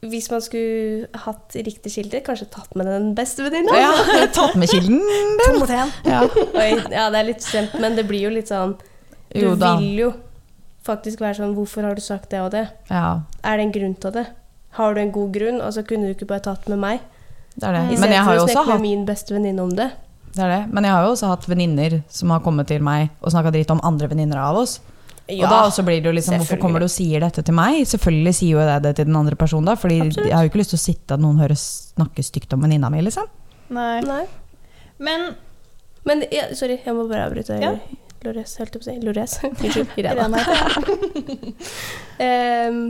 [0.00, 3.74] hvis man skulle hatt riktig kilde, kanskje tatt med den beste venninna?
[3.76, 3.90] Ja,
[4.38, 5.02] tatt med kilden.
[5.42, 5.90] To mot én.
[6.08, 6.22] Ja.
[6.88, 8.78] Ja, det er litt slemt, men det blir jo litt sånn
[9.34, 10.10] Du Jo vil jo
[10.86, 12.64] faktisk være sånn Hvorfor har du sagt det og det?
[12.88, 14.24] Ja, Er det en grunn til det?
[14.78, 17.04] Har du en god grunn, og så kunne du ikke bare tatt med meg?
[17.56, 17.82] Det er det.
[17.92, 19.90] I Men jeg har jo også hatt min beste venninne om det.
[20.34, 20.60] Det er det.
[20.72, 23.70] Men jeg har jo også hatt venninner som har kommet til meg og snakka dritt
[23.74, 24.76] om andre venninner av oss.
[25.30, 27.82] og da også blir det jo liksom, Hvorfor kommer du og sier dette til meg?
[27.86, 29.74] Selvfølgelig sier jo jeg det til den andre personen, da.
[29.74, 30.28] Fordi Absolutt.
[30.28, 32.90] jeg har jo ikke lyst til å sitte at noen hører snakke stygt om venninna
[32.90, 33.26] mi, liksom.
[33.70, 34.00] Nei.
[34.06, 34.24] Nei.
[34.98, 35.34] Men
[36.04, 37.58] Men ja, sorry, jeg må bare avbryte.
[37.60, 37.74] Ja.
[38.24, 39.00] Lores, holdt jeg på å si.
[39.04, 39.34] Lores.
[39.48, 39.90] Unnskyld.
[40.00, 40.38] Irena.
[40.40, 41.54] Irene um.
[42.20, 42.80] Ehm,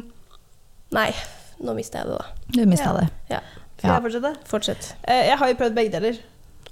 [0.95, 1.09] nei,
[1.63, 2.25] nå mista jeg det, da.
[2.55, 2.93] Du mista Ja.
[3.01, 3.09] det.
[3.31, 3.41] Ja.
[3.81, 3.97] Skal Ja.
[3.97, 4.33] jeg fortsette?
[4.51, 4.91] Fortsett.
[5.09, 6.19] Eh, Jeg har jo prøvd begge deler.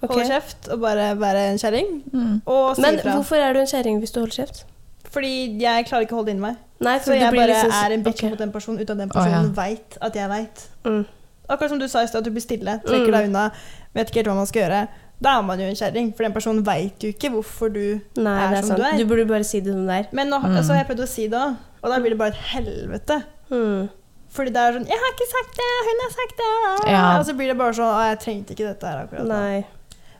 [0.00, 0.14] Okay.
[0.14, 1.88] holde kjeft og bare være en kjerring.
[2.12, 2.42] Mm.
[2.76, 3.10] Si Men fra.
[3.16, 4.64] hvorfor er du en kjerring hvis du holder kjeft?
[5.10, 6.56] Fordi jeg klarer ikke å holde det inni meg.
[6.80, 8.28] Nei, Så jeg bare liksom- er en bitch okay.
[8.30, 9.22] mot den personen uten at den Å, ja.
[9.24, 10.66] personen vet at jeg veit.
[10.84, 11.06] Mm.
[11.50, 13.12] Akkurat som du sa i stad, at du blir stille, trekker Mm.
[13.12, 13.50] deg unna,
[13.94, 14.88] vet ikke helt hva man skal gjøre.
[15.20, 18.52] Da er man jo en kjerring, for den personen veit jo ikke hvorfor du Nei,
[18.52, 18.78] Er som sant.
[18.78, 18.98] du er.
[18.98, 20.08] Du burde bare si det som det er.
[20.12, 20.62] Men nå, Mm.
[20.62, 23.24] så har jeg prøvd å si det òg, og da blir det bare et helvete.
[23.50, 23.88] Mm.
[24.30, 25.70] Fordi det er sånn 'Jeg har ikke sagt det!
[25.88, 27.18] Hun har sagt det!' Ja.
[27.18, 29.28] Og så blir det bare sånn 'Å, jeg trengte ikke dette her akkurat nå'.
[29.28, 29.66] Nei.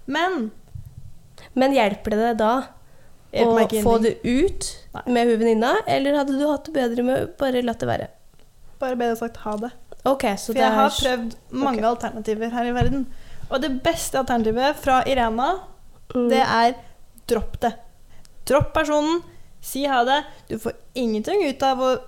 [0.07, 0.51] Men
[1.55, 2.53] Men hjelper det deg da
[3.35, 5.03] å få det ut Nei.
[5.07, 8.09] med hun venninna, eller hadde du hatt det bedre med bare latt det være?
[8.81, 9.71] Bare bedre sagt ha det.
[10.07, 11.89] Okay, så For det jeg har er prøvd mange okay.
[11.91, 13.07] alternativer her i verden.
[13.51, 15.61] Og det beste alternativet fra Irena,
[16.15, 16.29] Mm.
[16.31, 16.75] det er
[17.27, 17.75] dropp det.
[18.47, 19.23] Dropp personen,
[19.61, 20.25] si ha det.
[20.49, 21.99] Du får ingenting ut av å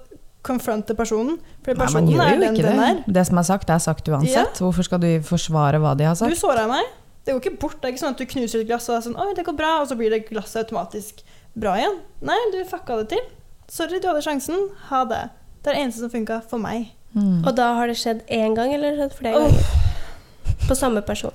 [0.43, 2.93] confronte personen, for Nei, man gjør er jo den ikke den det.
[3.07, 3.15] det.
[3.19, 4.63] Det som er sagt, er sagt uansett.
[4.63, 6.33] Hvorfor skal du forsvare hva de har sagt?
[6.33, 6.87] Du såra meg.
[7.27, 7.77] Det går ikke bort.
[7.81, 9.57] Det er ikke sånn at du knuser et glass og er sånn 'Oi, det går
[9.59, 11.21] bra', og så blir det glasset automatisk
[11.55, 12.01] bra igjen.
[12.25, 13.21] Nei, du fucka det til.
[13.69, 14.71] Sorry, du hadde sjansen.
[14.89, 15.29] Ha det.
[15.63, 16.89] Det er det eneste som funka for meg.
[17.15, 17.45] Mm.
[17.47, 19.51] Og da har det skjedd én gang, eller skjedd flere ganger?
[19.51, 20.67] ganger?
[20.69, 21.35] På samme person.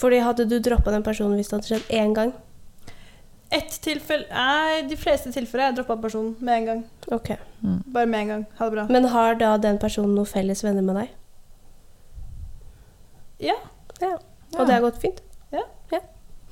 [0.00, 2.32] Fordi hadde du droppa den personen hvis det hadde skjedd én gang?
[3.50, 6.82] Ett tilfelle Nei, de fleste tilfeller har jeg droppa personen med en gang.
[7.10, 7.32] Ok.
[7.64, 7.80] Mm.
[7.92, 8.44] Bare med en gang.
[8.58, 8.84] Ha det bra.
[8.90, 11.16] Men har da den personen noen felles venner med deg?
[13.50, 13.56] Ja.
[14.00, 14.14] Ja.
[14.54, 15.20] Og det har gått fint?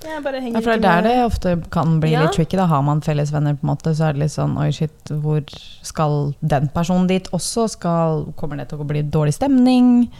[0.04, 2.22] Jeg bare henger Ja, for det er der det ofte kan bli Ja.
[2.22, 2.56] litt tricky.
[2.56, 5.04] Da har man felles venner, på en måte, så er det litt sånn Oi, shit,
[5.11, 5.42] hvor
[5.82, 7.68] skal den personen dit også?
[7.68, 10.11] Skal, kommer det til å bli dårlig stemning?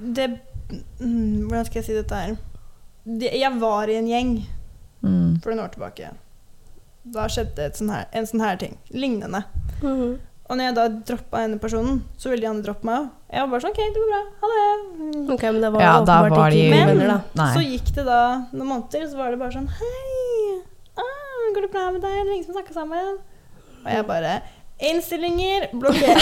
[0.00, 0.40] det,
[1.00, 2.36] mm, Hvordan skal jeg si dette her?
[3.04, 4.46] Det, jeg var i en gjeng
[5.02, 5.40] Mm.
[5.42, 6.10] for noen år tilbake.
[7.10, 8.76] Da skjedde et sånn her, en sånn her ting.
[8.92, 9.44] Lignende.
[9.80, 10.18] Mhm.
[10.50, 13.10] Og når jeg da droppa denne personen, så ville de andre droppe meg òg.
[13.30, 14.22] Jeg var bare sånn OK, det går bra.
[14.40, 15.34] Ha det.
[15.34, 17.20] Okay, men det var Ja, da var de- Men venner, da.
[17.38, 17.54] Nei.
[17.54, 20.62] så gikk det da noen måneder, så var det bare sånn Hei,
[20.98, 22.10] ah, går det bra med deg?
[22.10, 23.18] Det er ingen som snakker sammen?
[23.86, 24.42] Og jeg bare
[24.80, 25.68] Innstillinger!
[25.76, 26.16] Blokker.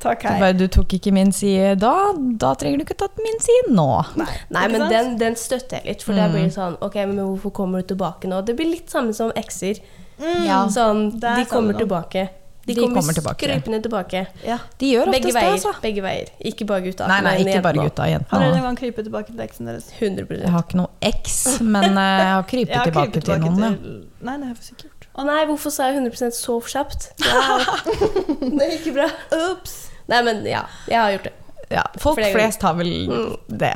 [0.00, 0.40] Takk, Du, hei.
[0.40, 1.92] bare, du tok ikke min side da,
[2.40, 3.88] da trenger du ikke tatt min side nå.
[4.16, 7.20] Nei, Nei men den, den støtter jeg litt, for da det blir sånn Ok, men
[7.20, 8.40] hvorfor kommer du tilbake nå?
[8.48, 9.82] Det blir litt samme som ekser.
[10.20, 10.44] Mm.
[10.48, 10.62] Ja.
[10.72, 12.28] Sånn, de kommer tilbake.
[12.60, 13.40] De, De kommer, kommer tilbake.
[13.40, 14.26] skrypende tilbake.
[14.44, 14.58] Ja.
[14.78, 15.72] De gjør Begge veier, det, altså.
[15.82, 16.28] Begge veier.
[16.44, 17.06] Ikke bare gutta.
[17.08, 18.06] Nei, nei, ikke bare gutta.
[18.10, 19.88] Jentene Har dere noen gang krypet tilbake til eksen deres?
[19.96, 23.30] 100% Jeg har ikke noe eks, men eh, jeg har krypet Jeg har tilbake krypet
[23.30, 23.78] til noen.
[23.80, 25.08] Til Nei, det har jeg ikke gjort.
[25.10, 27.08] Å nei, hvorfor sa jeg 100% så kjapt?
[27.24, 27.58] Ja.
[28.60, 29.08] det gikk bra.
[29.40, 29.89] Ops.
[30.10, 30.64] Nei, men ja.
[30.90, 31.32] Jeg har gjort det.
[31.70, 33.36] Ja, folk Flere flest har vel Mm.
[33.62, 33.74] det.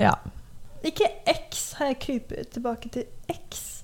[0.00, 0.14] Ja.
[0.86, 3.82] Ikke X har jeg krypet tilbake til X.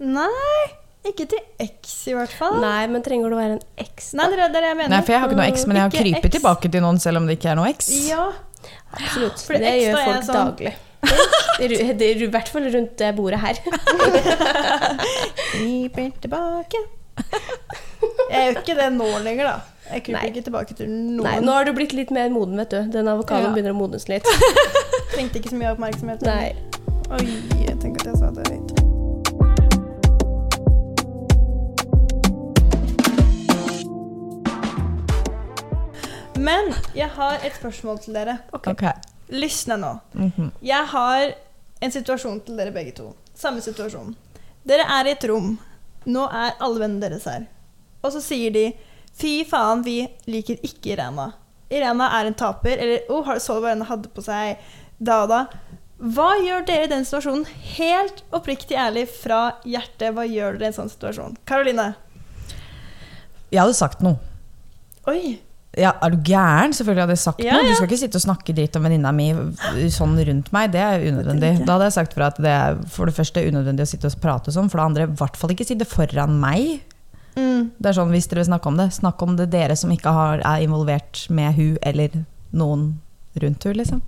[0.00, 0.64] Nei,
[1.06, 2.56] ikke til X i hvert fall.
[2.62, 4.08] Nei, men trenger det å være en eks?
[4.18, 4.90] Nei, det er det jeg mener.
[4.96, 6.34] Nei, for jeg har ikke noe X, men jeg har krypet X.
[6.38, 7.92] tilbake til noen selv om det ikke er noe X.
[8.08, 8.26] Ja,
[8.94, 9.38] Absolutt.
[9.44, 10.74] For det eks, gjør folk sånn- daglig.
[11.60, 13.58] Det er i hvert fall rundt det bordet her.
[15.54, 16.80] kryper tilbake.
[18.30, 19.73] Jeg gjør ikke det nå lenger, da.
[19.90, 20.28] Jeg kryper Nei.
[20.32, 21.22] ikke tilbake til noen.
[21.26, 22.80] Nei, nå har du blitt litt mer moden, vet du.
[22.94, 23.52] Den avokadoen Ja.
[23.56, 24.24] begynner å modnes litt.
[25.14, 26.24] Trengte ikke så mye oppmerksomhet.
[26.24, 26.54] Nei.
[27.12, 27.24] Oi,
[27.66, 29.84] jeg tenker at jeg sa det høyt.
[36.38, 38.38] Men jeg har et spørsmål til dere.
[38.52, 38.82] Ok.
[39.32, 39.92] Lysne nå.
[40.12, 40.50] Mhm.
[40.62, 41.32] Jeg har
[41.82, 43.12] en situasjon til dere begge to.
[43.34, 44.14] Samme situasjon.
[44.66, 45.58] Dere er i et rom.
[46.06, 47.46] Nå er alle vennene deres her.
[48.02, 48.66] Og så sier de
[49.14, 51.30] Fy faen, vi liker ikke Irena.
[51.72, 52.80] Irena er en taper.
[52.80, 54.60] Eller oh, så du hva henne hadde på seg
[54.98, 55.44] da og da?
[56.04, 57.46] Hva gjør dere i den situasjonen?
[57.76, 61.38] Helt oppriktig ærlig fra hjertet, hva gjør dere i en sånn situasjon?
[61.48, 61.92] Karoline?
[63.54, 64.18] Jeg hadde sagt noe.
[65.10, 65.36] Oi.
[65.78, 66.74] Ja, er du gæren?
[66.74, 67.66] Selvfølgelig hadde jeg sagt Ja, noe.
[67.66, 69.28] Du skal ikke sitte og snakke dritt om venninna mi
[69.90, 70.70] sånn rundt meg.
[70.74, 71.52] Det er unødvendig.
[71.64, 74.18] Da hadde jeg sagt fra at det er for det første unødvendig å sitte og
[74.22, 74.70] prate sånn.
[74.70, 76.82] For det andre, i hvert fall ikke sitte foran meg.
[77.36, 77.70] Mm.
[77.78, 80.12] Det er sånn, Hvis dere vil snakke om det, snakk om det dere som ikke
[80.14, 83.00] har, er involvert med hun eller noen
[83.42, 84.02] rundt hun, liksom.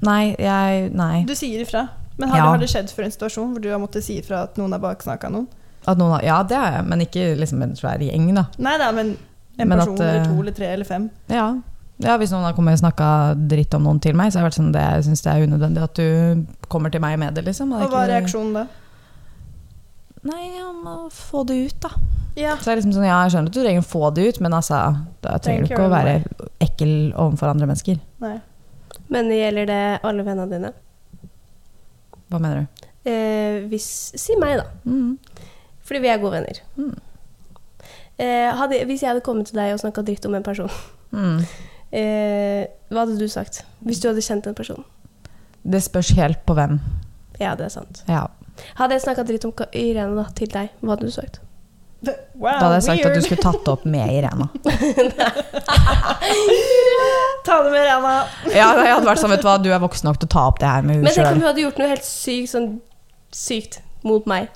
[0.00, 1.24] Nei, jeg Nei.
[1.28, 1.88] Du sier ifra.
[2.18, 2.44] Men har, Ja.
[2.44, 4.72] det, har det skjedd før en situasjon hvor du har måttet si ifra at noen
[4.72, 5.48] har baksnakka noen?
[5.88, 8.46] At noen har, ja, det har jeg, men ikke liksom en svær gjeng, da.
[8.60, 9.14] Nei da, men
[9.58, 11.10] en Men person at, eller eh, to eller tre eller fem.
[11.32, 11.46] Ja.
[12.00, 13.08] ja, hvis noen har kommet og snakka
[13.48, 15.46] dritt om noen til meg, så har jeg vært sånn det, jeg syns det er
[15.48, 17.72] unødvendig at du kommer til meg med det, liksom.
[17.72, 18.66] Det er Og hva er reaksjonen da?
[20.28, 21.90] Nei, jeg må få det ut, da.
[22.36, 22.54] Ja.
[22.60, 24.52] Så er liksom sånn, ja, jeg skjønner at du trenger å få det ut, men
[24.56, 24.80] altså,
[25.24, 26.12] da trenger du ikke å være
[26.62, 27.98] ekkel overfor andre mennesker.
[28.22, 28.36] Nei.
[29.10, 30.70] Men gjelder det alle vennene dine?
[32.30, 32.86] Hva mener du?
[33.10, 33.86] Eh, hvis,
[34.20, 34.66] si meg, da.
[34.84, 35.16] Mm.
[35.88, 36.60] Fordi vi er gode venner.
[36.76, 36.92] Mm.
[38.20, 40.70] Eh, hadde, hvis jeg hadde kommet til deg og snakka dritt om en person,
[41.10, 41.40] Mm.
[41.90, 44.84] eh, Hva hadde du sagt hvis du hadde kjent en person?
[45.66, 46.78] Det spørs helt på hvem.
[47.40, 48.04] Ja, det er sant.
[48.06, 48.26] Ja.
[48.80, 51.40] Hadde jeg snakka dritt om Irene da, til deg, hva hadde du sagt?
[52.00, 54.46] Wow, Da hadde jeg sagt at du skulle tatt det opp med Irena.
[57.44, 58.14] Ta det med Irena.
[58.54, 60.46] Ja, jeg hadde vært sånn, vet du hva, du er voksen nok til å ta
[60.48, 62.68] opp det her med Men tenk om hun hadde gjort noe helt sykt, sånn
[63.36, 64.48] sykt mot meg.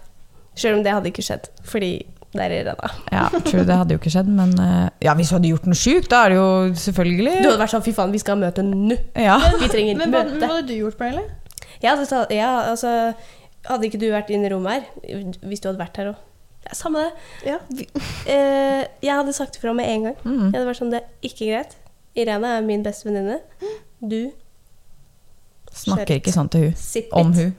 [0.56, 1.92] Selv om det hadde ikke skjedd, fordi
[2.34, 2.88] det er Irena.
[3.12, 5.78] Ja, true, det hadde jo ikke skjedd, men eh, ja, hvis hun hadde gjort noe
[5.78, 6.48] sjukt, da er det jo
[6.86, 8.96] selvfølgelig Du hadde vært sånn fy faen, vi skal ha møte nå.
[9.20, 9.36] Ja.
[9.60, 10.32] Vi trenger Men møte.
[10.32, 11.28] men hva, hva hadde du gjort, Pernille?
[11.82, 12.90] Ja, altså, ja, altså,
[13.66, 16.22] hadde ikke du vært inne i rommet her, hvis du hadde vært her òg
[16.64, 17.10] ja, Samme det.
[17.44, 17.58] Ja.
[18.24, 20.14] Eh, jeg hadde sagt ifra med en gang.
[20.24, 20.46] Mm.
[20.46, 21.74] Jeg hadde vært sånn, det er ikke greit.
[22.16, 23.36] Irene er min beste venninne.
[24.00, 24.32] Du,
[25.74, 27.10] Snakker ikke sånn til hun.
[27.18, 27.52] Om hun.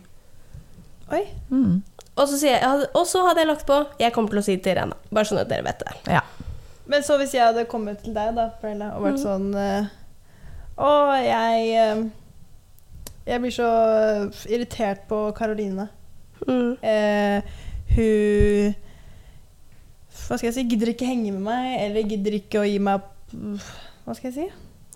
[1.13, 1.22] Oi.
[1.52, 1.84] Mm.
[2.15, 4.56] Og så, sier jeg, og så hadde jeg lagt på Jeg kommer til å si
[4.56, 4.96] det til Irene.
[5.12, 5.96] Bare sånn at dere vet det.
[6.15, 6.24] Ja.
[6.89, 9.24] Men så hvis jeg hadde kommet til deg da, Pernille, og vært mm.
[9.24, 9.88] sånn eh,
[10.80, 10.89] Å,
[11.26, 12.04] jeg eh,
[13.25, 13.67] Jeg blir så
[14.53, 15.88] irritert på Karoline.
[16.47, 16.75] Mm.
[16.83, 17.41] Eh,
[17.95, 18.75] hun
[20.27, 20.63] Hva skal jeg si?
[20.69, 23.01] Gidder ikke henge med meg, eller gidder ikke å gi meg
[24.05, 24.45] Hva skal jeg si?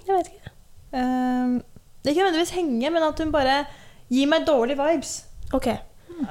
[0.07, 0.51] Jeg vet ikke.
[0.93, 1.55] Eh,
[1.99, 3.57] det er ikke nødvendigvis henge, men at hun bare
[4.09, 5.15] gir meg dårlige vibes.
[5.53, 5.67] Ok.
[6.09, 6.21] Mm.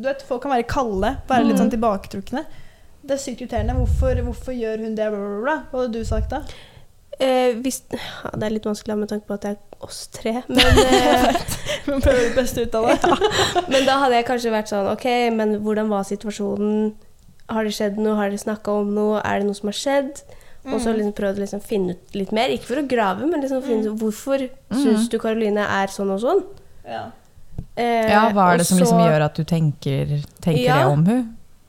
[0.00, 1.62] Du vet, Folk kan være kalde, være litt Mhm.
[1.62, 2.44] sånn tilbaketrukne.
[3.02, 3.74] Det er sykt irriterende.
[3.78, 5.08] Hvorfor, hvorfor gjør hun det?
[5.10, 5.56] Bla, bla, bla.
[5.70, 6.42] Hva hadde du sagt da?
[7.18, 10.42] Eh, hvis, ja, det er litt vanskelig med tanke på at er oss tre.
[10.48, 11.38] Men, eh,
[11.86, 12.98] Hun prøver det beste ut av det.
[13.72, 16.92] men da hadde jeg kanskje vært sånn Ok, men hvordan var situasjonen?
[17.50, 18.18] Har det skjedd noe?
[18.18, 19.22] Har dere snakka om noe?
[19.24, 20.22] Er det noe som har skjedd?
[20.68, 22.52] Og så liksom prøvd å liksom finne ut litt mer.
[22.52, 24.44] Ikke for å grave, men liksom finne ut hvorfor
[24.76, 26.42] syns du Karoline er sånn og sånn?
[26.84, 27.06] Ja.
[27.80, 30.78] Eh, ja, hva er det som som liksom gjør at du tenker, tenker Ja.
[30.82, 31.22] det om hun?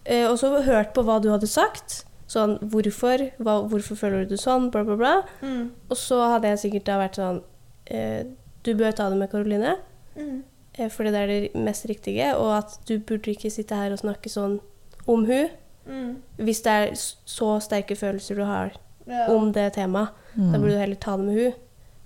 [0.04, 2.04] Eh, og så hørt på hva du hadde sagt.
[2.28, 3.32] Sånn hvorfor?
[3.40, 4.70] Hva, hvorfor føler du det sånn?
[4.72, 5.16] Bla, bla, bla.
[5.42, 5.72] Mm.
[5.90, 7.42] Og så hadde jeg sikkert da vært sånn
[7.92, 8.24] eh,
[8.64, 9.76] Du bør ta det med Karoline,
[10.16, 10.44] Mm.
[10.78, 12.34] eh, fordi det er det mest riktige.
[12.38, 14.60] Og at du burde ikke sitte her og snakke sånn
[15.08, 15.50] om hun
[15.90, 16.18] Mm.
[16.38, 18.72] Hvis det er så sterke følelser du har
[19.08, 19.26] Ja.
[19.34, 21.54] om det temaet, da burde du heller ta det med hun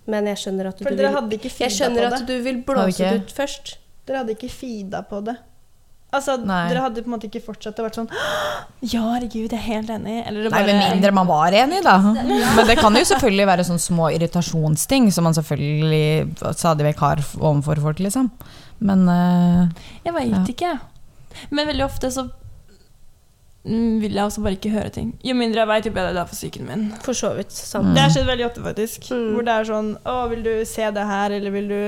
[0.08, 3.78] Men jeg skjønner at du, vil Jeg skjønner at du vil blåse det ut først.
[4.06, 5.36] Dere hadde ikke feeda på det.
[6.16, 6.62] Altså, Nei.
[6.72, 8.10] Dere hadde på en måte ikke fortsatt og vært sånn
[8.86, 10.18] Ja, herregud, jeg er helt enig.
[10.26, 11.98] Eller det Nei, bare med mindre man var enig, da.
[12.16, 17.24] Men det kan jo selvfølgelig være sånne små irritasjonsting som man selvfølgelig stadig vekk har
[17.40, 18.32] overfor folk, liksom.
[18.86, 20.44] Men uh, Jeg veit Ja.
[20.56, 20.74] ikke.
[21.52, 22.28] Men veldig ofte så
[23.66, 25.08] vil jeg også bare ikke høre ting.
[25.26, 26.84] Jo mindre jeg veit, jo bedre det er for psyken min.
[27.02, 27.52] For så vidt.
[27.56, 27.88] Sant.
[27.88, 27.96] Mm.
[27.96, 29.08] Det har skjedd veldig ofte, faktisk.
[29.10, 29.24] Mm.
[29.34, 31.80] Hvor det er sånn Å, vil du se det her, eller vil du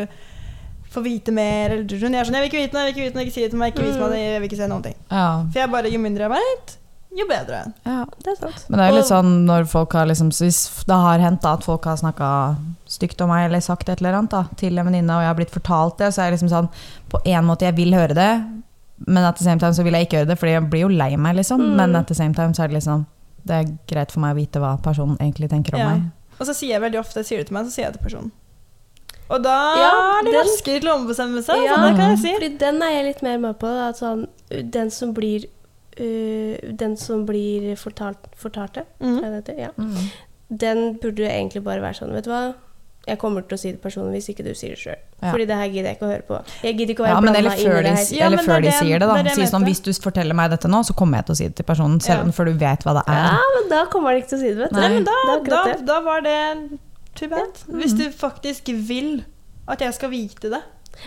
[0.93, 1.71] få vite mer?
[1.71, 3.33] Eller jeg er sånn Jeg vil ikke vite noe, jeg vil ikke vite noe, ikke
[3.35, 4.95] si det til meg, ikke vis meg det, jeg vil ikke se noen ting.
[5.11, 5.27] ja.
[5.51, 6.77] For jeg bare Jo mindre jeg veit,
[7.17, 7.59] jo bedre.
[7.85, 8.05] ja.
[8.23, 8.65] Det er sant.
[8.69, 11.53] Men det er jo litt sånn når folk har liksom Hvis det har hendt da
[11.57, 12.29] at folk har snakka
[12.87, 15.35] stygt om meg eller sagt et eller annet da, til en venninne, og jeg har
[15.39, 16.69] blitt fortalt det, så er jeg liksom sånn
[17.09, 18.31] På en måte, jeg vil høre det,
[19.07, 20.87] men at the same time så vil jeg ikke høre det, fordi jeg blir jo
[20.89, 21.61] lei meg, liksom.
[21.61, 21.75] Mm.
[21.77, 23.05] Men at the same time så er det liksom
[23.47, 25.89] Det er greit for meg å vite hva personen egentlig tenker om Ja.
[25.89, 26.01] meg.
[26.39, 28.31] Og så sier jeg veldig ofte Sier du til meg, så sier jeg til personen.
[29.29, 31.63] Og da Ja, er det den- raskere til å ombestemme seg.
[31.63, 31.75] Ja.
[31.75, 32.33] sånn, det kan jeg si.
[32.33, 33.67] Fordi den er jeg litt mer med på.
[33.67, 34.27] da, At sånn,
[34.71, 35.45] den som blir
[35.99, 39.57] uh, Den som blir fortalt, fortalte, det det?
[39.57, 39.69] Ja.
[39.77, 39.97] Mm.
[40.49, 42.53] den burde egentlig bare være sånn Vet du hva,
[43.07, 44.97] jeg kommer til å si det personlig personen hvis ikke du sier det sjøl.
[45.23, 45.31] Ja.
[45.31, 46.39] Fordi det her gidder jeg ikke å høre på.
[46.61, 48.15] Jeg gidder ikke å Ja, være men eller før, de.
[48.17, 49.23] Ja, eller før det de er det- sier det, da.
[49.23, 51.47] det Si sånn hvis du forteller meg dette nå, så kommer jeg til å si
[51.47, 52.31] det til personen, selv Ja.
[52.31, 53.31] før du vet hva det er.
[53.31, 54.75] Ja, men da kommer han ikke til å si det, vet du.
[54.75, 55.85] Nei, men da, da, det.
[55.85, 56.79] da var det
[57.17, 57.61] too bad.
[57.81, 59.23] Hvis du faktisk vil
[59.67, 60.63] at jeg skal vite det.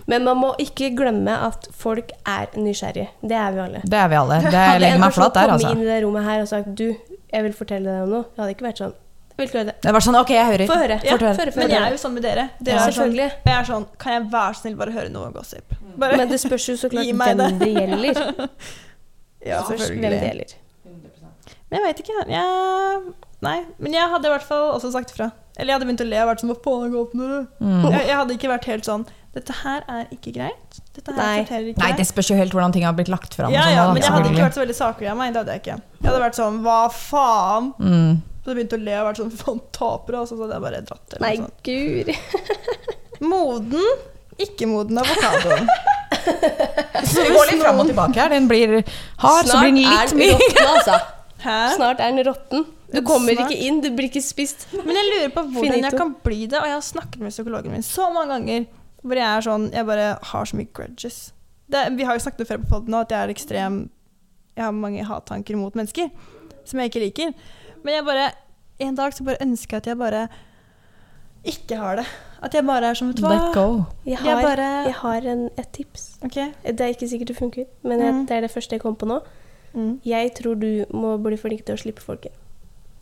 [0.06, 3.08] Men man må ikke glemme at folk er nysgjerrige.
[3.26, 3.80] Det er vi alle.
[3.82, 4.40] Det er vi alle.
[4.44, 5.72] Det Hadde legger meg flat der, kommet altså.
[5.74, 6.84] inn i det rommet her og sagt Du,
[7.32, 8.28] jeg vil fortelle deg om noe.
[8.28, 8.94] det hadde ikke vært sånn.
[9.30, 9.74] Jeg vil ikke høre det.
[9.86, 10.66] Det var sånn, ok, jeg hører.
[10.68, 10.96] Få høre.
[11.06, 11.32] Ja, høre.
[11.40, 11.52] høre.
[11.56, 12.44] Men jeg er jo sånn med dere.
[12.60, 15.30] dere Ja, er sånn, jeg er sånn Kan jeg være så snill bare høre noe
[15.34, 15.74] gossip?
[15.96, 17.48] Bare, Men det spørs jo så klart hvem det.
[17.62, 18.20] det gjelder.
[19.50, 20.02] ja, selvfølgelig.
[20.04, 20.54] hvem det gjelder.
[21.70, 22.18] Men jeg veit ikke.
[22.34, 23.14] Jeg,
[23.44, 23.58] nei.
[23.80, 25.30] Men jeg hadde i hvert fall også sagt ifra.
[25.56, 26.52] Eller jeg hadde begynt å le og vært sånn?
[27.60, 27.82] Mm.
[27.90, 29.02] Jeg, jeg hadde ikke vært helt sånn
[29.34, 30.78] Dette her er ikke greit.
[30.96, 31.42] Dette her Nei.
[31.44, 33.52] ikke Nei, det spørs jo helt hvordan ting har blitt lagt fram.
[33.54, 35.34] Ja, sånn, ja, men jeg hadde ikke vært så veldig saklig av meg.
[35.34, 35.76] Det hadde jeg ikke.
[36.00, 37.70] Jeg hadde vært sånn Hva faen?
[37.78, 38.10] Mm.
[38.40, 40.24] Så jeg begynte å le og vært sånn Faen, tapere.
[40.24, 41.54] Og så hadde jeg bare dratt eller Nei, sånn.
[41.68, 42.18] guri.
[43.30, 44.04] Moden,
[44.40, 45.60] ikke moden avokado.
[47.04, 48.32] Så det går litt fram og tilbake her.
[48.32, 48.80] Den blir
[49.20, 50.60] hard, så blir den litt myk.
[51.44, 51.56] Hæ?
[51.76, 52.66] Snart er den råtten.
[52.92, 53.50] Du kommer Snart.
[53.50, 54.66] ikke inn, du blir ikke spist.
[54.72, 56.58] Men jeg lurer på hvordan jeg kan bli det.
[56.58, 58.66] Og jeg har snakket med psykologen min så mange ganger
[59.02, 61.32] hvor jeg er sånn Jeg bare har så mye grudges.
[61.70, 63.76] Det, vi har jo snakket før på poden at jeg er ekstrem
[64.56, 66.10] Jeg har mange hattanker mot mennesker
[66.68, 67.32] som jeg ikke liker.
[67.84, 68.30] Men jeg bare
[68.80, 70.28] en dag så bare ønsker jeg at jeg bare
[71.44, 72.06] ikke har det.
[72.44, 73.84] At jeg bare er som, vet du Let go.
[74.04, 76.18] Jeg Jeg har, bare jeg har en, et tips.
[76.24, 76.50] Okay.
[76.66, 78.26] Det er ikke sikkert det funker, men jeg, Mm.
[78.26, 79.20] det er det første jeg kom på nå.
[79.74, 80.00] Mm.
[80.04, 82.36] Jeg tror du må bli flink til å slippe folk inn.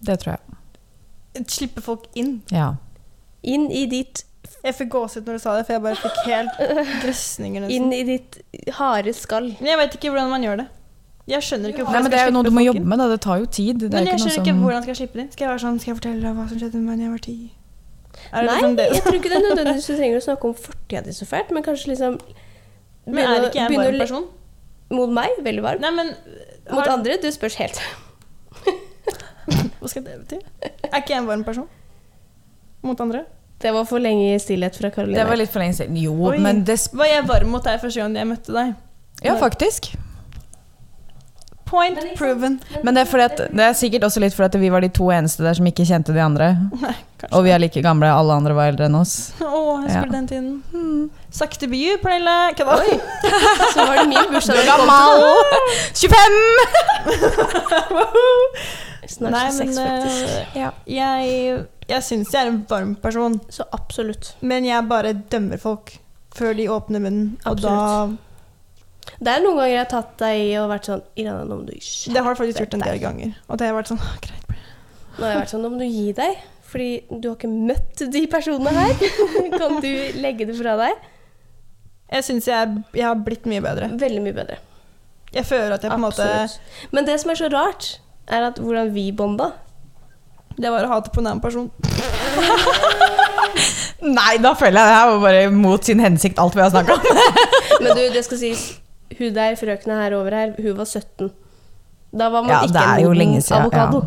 [0.04, 1.44] Det tror jeg.
[1.48, 2.40] Slippe folk inn.
[2.54, 2.74] Ja.
[3.42, 4.24] Inn i ditt,
[4.64, 6.60] Jeg fikk gåsehud når du sa det, for jeg bare fikk helt
[7.04, 8.38] grøsninger inn i ditt
[8.78, 9.52] harde skall.
[9.60, 10.66] Men jeg vet ikke hvordan man gjør det.
[11.28, 13.00] Jeg skjønner ikke hvorfor Nei, men det er jo noe du må jobbe med.
[13.02, 13.08] Da.
[13.12, 13.82] Det tar jo tid.
[13.82, 15.30] Det er Men jeg ikke skjønner noe ikke som hvordan skal jeg slippe det inn.
[15.34, 17.12] Skal jeg være sånn, skal jeg fortelle deg hva som skjedde med meg da jeg
[17.12, 17.36] var ti?
[18.32, 18.86] Er det Nei, liksom det?
[18.94, 21.52] jeg tror ikke det er nødvendigvis du trenger å snakke om fortida di så fælt,
[21.54, 22.16] men kanskje liksom
[23.06, 24.24] Men er ikke jeg en varm person?
[24.96, 25.84] Mot meg, veldig varm.
[25.84, 26.14] Nei, men
[26.70, 27.80] Mot har- andre, du spørs helt.
[29.80, 30.38] Hva skal det bety?
[30.90, 31.68] Er ikke jeg en varm person?
[32.84, 33.24] Mot andre?
[33.58, 35.18] Det var for lenge i stillhet fra Karoline.
[35.18, 35.96] Det var litt for lenge siden.
[35.98, 36.36] Jo, Oi.
[36.38, 38.76] men det Var jeg varm mot deg første gang jeg møtte deg?
[39.24, 39.90] Ja, faktisk.
[41.68, 42.58] Point proven.
[42.82, 44.88] Men det er, fordi at, det er sikkert også litt fordi at vi var de
[44.96, 46.48] to eneste der som ikke kjente de andre.
[46.82, 46.94] Nei.
[47.34, 49.16] Og vi er like gamle, alle andre var eldre enn oss.
[49.42, 49.44] Å,
[49.82, 50.12] jeg husker Ja.
[50.14, 51.10] den tiden.
[51.34, 52.36] Sakte by, Pernille.
[52.56, 52.76] Kødda.
[53.74, 54.54] Så var det min bursdag.
[54.54, 54.78] Du er
[55.92, 57.68] til- 25!
[59.08, 60.24] Snart Nei, 26, men faktisk.
[60.54, 64.34] eh, Ja, jeg, jeg syns jeg er en varm person, så absolutt.
[64.40, 65.94] men jeg bare dømmer folk
[66.36, 67.30] før de åpner munnen.
[67.48, 68.08] Og da
[69.18, 71.64] Det er noen ganger jeg har tatt deg i og vært sånn Irana, nå må
[71.66, 73.34] du skjerpe Det har jeg faktisk gjort en del ganger.
[73.48, 74.54] Og det har vært sånn «Åh, Greit.
[75.18, 76.32] Nå har jeg vært sånn, nå må du gi deg.
[76.68, 78.92] Fordi du har ikke møtt de personene her.
[79.58, 81.06] kan du legge det fra deg?
[82.08, 83.88] Jeg syns jeg, jeg har blitt mye bedre.
[84.00, 84.56] Veldig mye bedre.
[85.34, 86.26] Jeg føler at jeg på en måte.
[86.94, 87.84] Men det som er så rart,
[88.28, 89.46] er at hvordan vi bonda
[90.58, 91.70] Det var å hate på en annen person.
[94.18, 96.92] Nei, da føler jeg det her var bare mot sin hensikt, alt vi har snakka
[96.96, 97.02] om.
[97.82, 98.62] Men du, det skal sies,
[99.18, 101.30] hun der frøkna her over her, hun var 17.
[102.12, 104.06] Da var man Ja, ikke en moden avokado.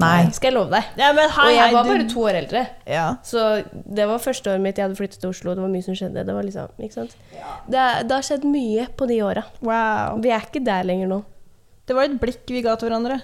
[0.00, 0.30] Nei.
[0.30, 0.84] Skal jeg love deg.
[0.96, 2.66] Ja, men hei, Og jeg hei, var du- bare to år eldre.
[2.86, 3.06] Ja.
[3.26, 5.94] Så det var første året mitt jeg hadde flyttet til Oslo, det var mye som
[5.98, 6.24] skjedde.
[6.26, 7.16] Det var liksom, ikke sant?
[7.68, 9.42] Det, det har skjedd mye på de åra.
[9.60, 10.20] Wow.
[10.22, 11.24] Vi er ikke der lenger nå.
[11.86, 13.20] Det var et blikk vi ga til hverandre.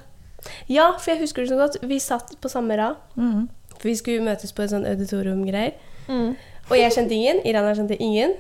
[0.68, 1.79] Ja, for jeg husker det så godt.
[1.87, 2.97] Vi satt på samme rad.
[3.16, 3.49] Mm.
[3.79, 5.72] For vi skulle møtes på et sånn auditorium-greier.
[6.09, 6.35] Mm.
[6.68, 7.41] Og jeg kjente ingen.
[7.47, 8.35] Irana kjente ingen.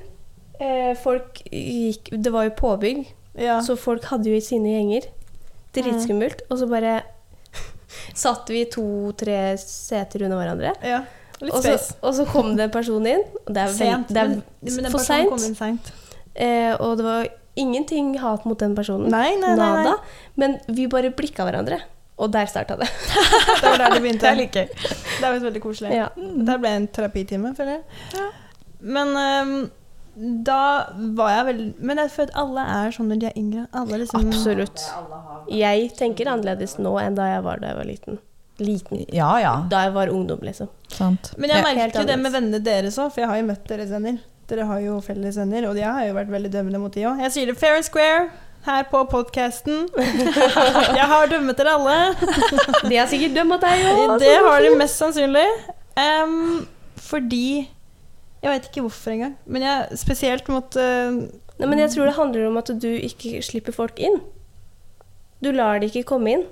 [0.60, 3.02] Eh, folk gikk Det var jo påbygg,
[3.36, 3.58] Ja.
[3.60, 5.08] så folk hadde jo i sine gjenger.
[5.76, 6.42] Dritskummelt.
[6.50, 7.02] Og så bare
[8.14, 10.74] satt vi to-tre seter under hverandre.
[10.82, 11.04] ja.
[11.42, 13.20] Og så, og så kom det en person inn.
[13.44, 14.08] Det er, Sent.
[14.08, 15.90] det er men, men for seint.
[16.32, 17.26] Eh, og det var
[17.60, 19.10] ingenting hat mot den personen.
[19.12, 19.92] Nei, nei, nei.
[20.40, 21.82] Men vi bare blikka hverandre.
[22.16, 22.88] Og der starta det.
[23.60, 24.32] Det var der det begynte.
[24.40, 24.70] Det er.
[24.72, 25.92] Det er veldig koselig.
[25.92, 26.06] Ja.
[26.16, 28.30] Det ble en terapitime, føler jeg.
[28.80, 29.54] Men ehm,
[30.16, 30.86] da
[31.16, 33.64] var jeg veldig Men jeg føler at alle er sånn når de er yngre.
[33.76, 34.84] Alle liksom Absolutt.
[35.52, 38.18] Jeg tenker annerledes nå enn da jeg var da jeg var liten.
[38.56, 39.02] Liten.
[39.12, 39.52] Ja, ja.
[39.68, 40.70] Da jeg var ungdom, liksom.
[40.88, 41.34] Sant.
[41.36, 41.74] Men jeg Ja.
[41.74, 44.16] Merker jo det med vennene deres òg, for jeg har jo møtt deres venner.
[44.48, 47.20] Dere har jo felles venner, og jeg har jo vært veldig dømmende mot de òg.
[47.20, 48.30] Jeg sier det fair and square
[48.66, 49.84] her på podkasten.
[50.98, 51.98] Jeg har dømmet dere alle.
[52.88, 54.16] De har sikkert dømt deg òg.
[54.22, 55.46] Det har de mest sannsynlig.
[55.94, 57.68] Um, fordi
[58.46, 61.16] Jeg veit ikke hvorfor engang, men jeg spesielt måtte eh,
[61.56, 64.18] Nei, men jeg tror det handler om at du ikke slipper folk inn.
[65.42, 66.42] Du lar de ikke komme inn.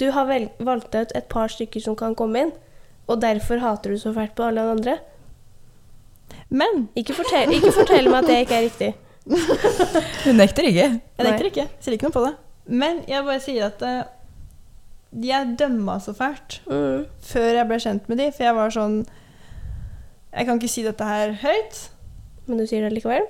[0.00, 2.52] Du har vel, valgt ut et par stykker som kan komme inn,
[3.06, 4.96] og derfor hater du så fælt på alle andre.
[6.48, 8.90] Men Ikke fortell, ikke fortell meg at det ikke er riktig.
[10.24, 10.88] Hun nekter ikke.
[10.88, 11.68] jeg nekter ikke.
[11.84, 12.32] Sier ikke noe på det.
[12.80, 14.00] Men jeg bare sier at uh,
[15.26, 17.04] jeg dømma så fælt Mm.
[17.28, 19.00] før jeg ble kjent med de, for jeg var sånn
[20.32, 21.78] Jeg kan ikke si dette her høyt.
[22.46, 23.26] Men du sier det likevel?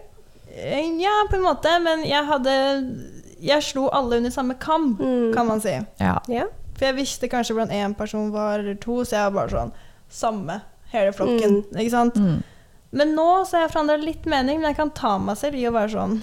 [0.54, 2.54] Eh, Ja, på en måte, men jeg hadde
[3.40, 5.32] Jeg slo alle under samme kam, Mm.
[5.34, 5.72] kan man si.
[6.00, 6.18] Ja.
[6.28, 6.44] Ja.
[6.76, 9.72] For jeg visste kanskje hvordan én person var, eller to, så jeg var bare sånn
[10.10, 10.60] Samme.
[10.92, 11.64] Hele flokken.
[11.72, 12.14] Ikke sant?
[12.16, 12.42] Mm.
[12.92, 15.64] Men nå så har jeg forandra litt mening, men jeg kan ta meg selv i
[15.68, 16.22] å være sånn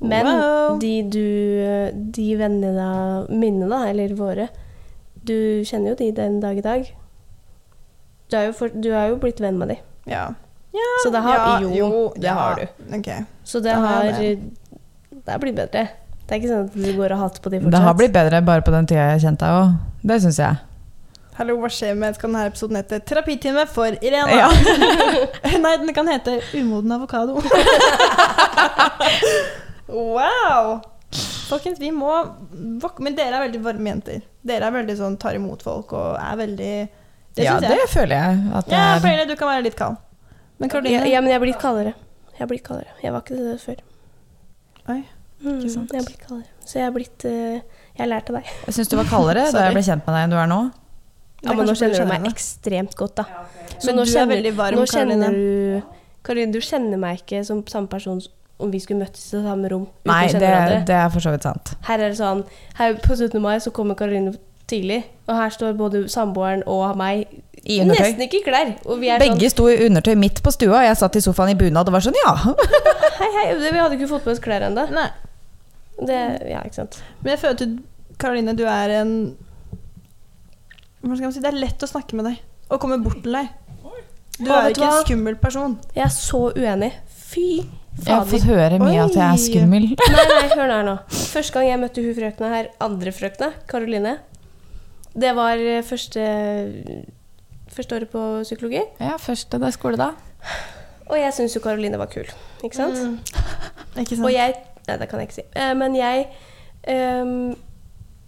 [0.00, 0.78] Men wow.
[0.82, 4.48] de, du, de vennene da, mine, da, eller våre
[5.24, 6.88] Du kjenner jo de den dag i dag.
[8.32, 9.76] Du er jo, for, du er jo blitt venn med de.
[10.08, 10.32] Ja.
[11.02, 12.64] Så det har ja, jo, det ja, har du.
[12.96, 13.28] Okay.
[13.44, 15.88] Så det Da har har Det har blitt bedre.
[16.24, 17.74] Det er ikke sånn at du går og hater på de fortsatt.
[17.74, 19.68] Det har blitt bedre bare på den tida jeg kjente deg òg.
[20.08, 20.54] Det syns jeg.
[21.36, 24.32] Hallo, hva skjer med Skal denne episoden hete 'Terapitime for Irena'?
[24.32, 24.48] Ja.
[25.64, 27.36] Nei, den kan hete 'Umoden avokado'.
[30.08, 30.80] wow!
[31.50, 32.12] Folkens, vi må
[32.98, 34.20] Men dere er veldig varme jenter.
[34.40, 37.01] Dere er veldig sånn tar imot folk og er veldig
[37.36, 39.00] Det ja, det føler jeg at Ja, er.
[39.00, 39.96] Pernille, du kan være litt kald.
[40.60, 41.94] Men Karoline ja, ja, men jeg er blitt kaldere.
[42.36, 42.92] Jeg er blitt kaldere.
[43.02, 43.82] Jeg var ikke det før.
[44.92, 45.02] Oi,
[45.42, 45.90] Mm, ikke sant.
[45.90, 46.50] Jeg er blitt kaldere.
[46.62, 48.50] Så jeg er blitt uh, Jeg har lært av deg.
[48.68, 50.58] Jeg syns du var kaldere da jeg ble kjent med deg enn du er nå.
[51.42, 53.24] Ja, er men nå kjenner du du meg ekstremt godt, da.
[53.74, 55.26] Så Men nå du er kjenner, veldig varm, nå Karoline.
[55.26, 58.22] kjenner du Karoline, du kjenner meg ikke som samme person
[58.62, 60.52] om vi skulle møttes i samme rom Nei, det,
[60.86, 61.74] det er for så vidt sant.
[61.88, 62.44] Her er det sånn
[62.78, 63.34] Her på 17.
[63.42, 64.36] mai så kommer Karoline
[64.72, 67.26] tidlig, og her står både samboeren og meg
[67.62, 68.02] I undertøy.
[68.08, 68.72] nesten ikke i klær.
[68.88, 71.52] Og vi er Begge sto i undertøy midt på stua, og jeg satt i sofaen
[71.54, 72.34] i bunad og var sånn ja.
[72.42, 72.58] sånn
[73.20, 74.88] Hei, hei, vi hadde ikke fått på oss klær ennå.
[76.02, 76.20] Det
[76.50, 76.98] Ja, ikke sant.
[77.20, 77.82] Men jeg føler at du,
[78.18, 79.12] Karoline, du er en
[81.02, 81.44] Hva skal man si?
[81.44, 82.40] Det er lett å snakke med deg
[82.72, 83.50] og komme bort til deg.
[84.40, 85.76] Du er ikke en skummel person.
[85.92, 86.90] Jeg er så uenig.
[87.32, 89.90] Fy Jeg har fått høre mye at jeg er skummel.
[90.00, 90.94] Nei, nei, hør her nå.
[91.12, 94.14] Første gang jeg møtte hun frøkna her, andre frøkna, Karoline,
[95.14, 96.22] det var eh, første,
[97.72, 98.82] første året på psykologi.
[99.00, 100.12] Ja, første det er skole, da.
[101.10, 102.28] Og jeg syns jo Karoline var kul,
[102.64, 102.96] ikke sant?
[102.96, 103.18] Mm.
[104.00, 104.24] Ikke sant?
[104.24, 104.54] Og jeg
[104.88, 105.44] Nei, det kan jeg ikke si.
[105.54, 106.24] Eh, men jeg
[107.22, 107.52] um,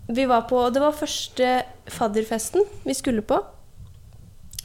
[0.07, 1.49] Vi var på Det var første
[1.91, 3.41] fadderfesten vi skulle på.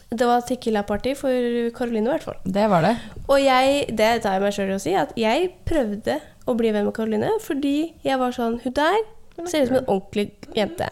[0.10, 2.38] Det var tequila-party for Karoline, i hvert fall.
[2.46, 2.96] Det var det.
[3.28, 6.16] Og jeg, det tar jeg meg sjøl i å si, at jeg prøvde
[6.50, 8.98] å bli venn med Karoline fordi jeg var sånn Hun der
[9.46, 10.90] ser ut som en ordentlig jente.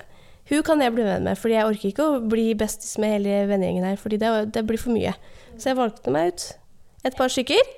[0.50, 3.42] Hun kan jeg bli venn med, fordi jeg orker ikke å bli bestis med hele
[3.50, 3.98] vennegjengen her.
[4.00, 5.14] Fordi det, det blir for mye.
[5.58, 6.46] Så jeg valgte meg ut
[7.08, 7.74] et par stykker.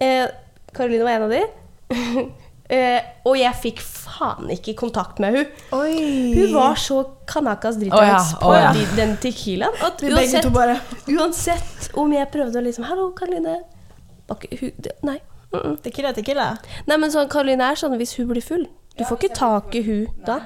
[0.00, 0.26] Eh,
[0.72, 1.42] Karoline var en av de.
[2.76, 5.50] eh, og jeg fikk faen ikke kontakt med hun.
[5.76, 5.96] Oi.
[6.38, 8.70] Hun var så kanakas Å ja, oh, på ja.
[8.76, 10.48] de- den tequilaen at uansett,
[11.10, 13.60] uansett om jeg prøvde å liksom Hallo, Karoline.
[15.02, 15.18] Nei.
[15.50, 15.76] Mm -mm.
[15.82, 16.56] Tequila, tequila.
[16.86, 18.68] Nei, men sånn, Karoline er sånn hvis hun blir full.
[18.96, 20.40] Du får ikke tak i hun da.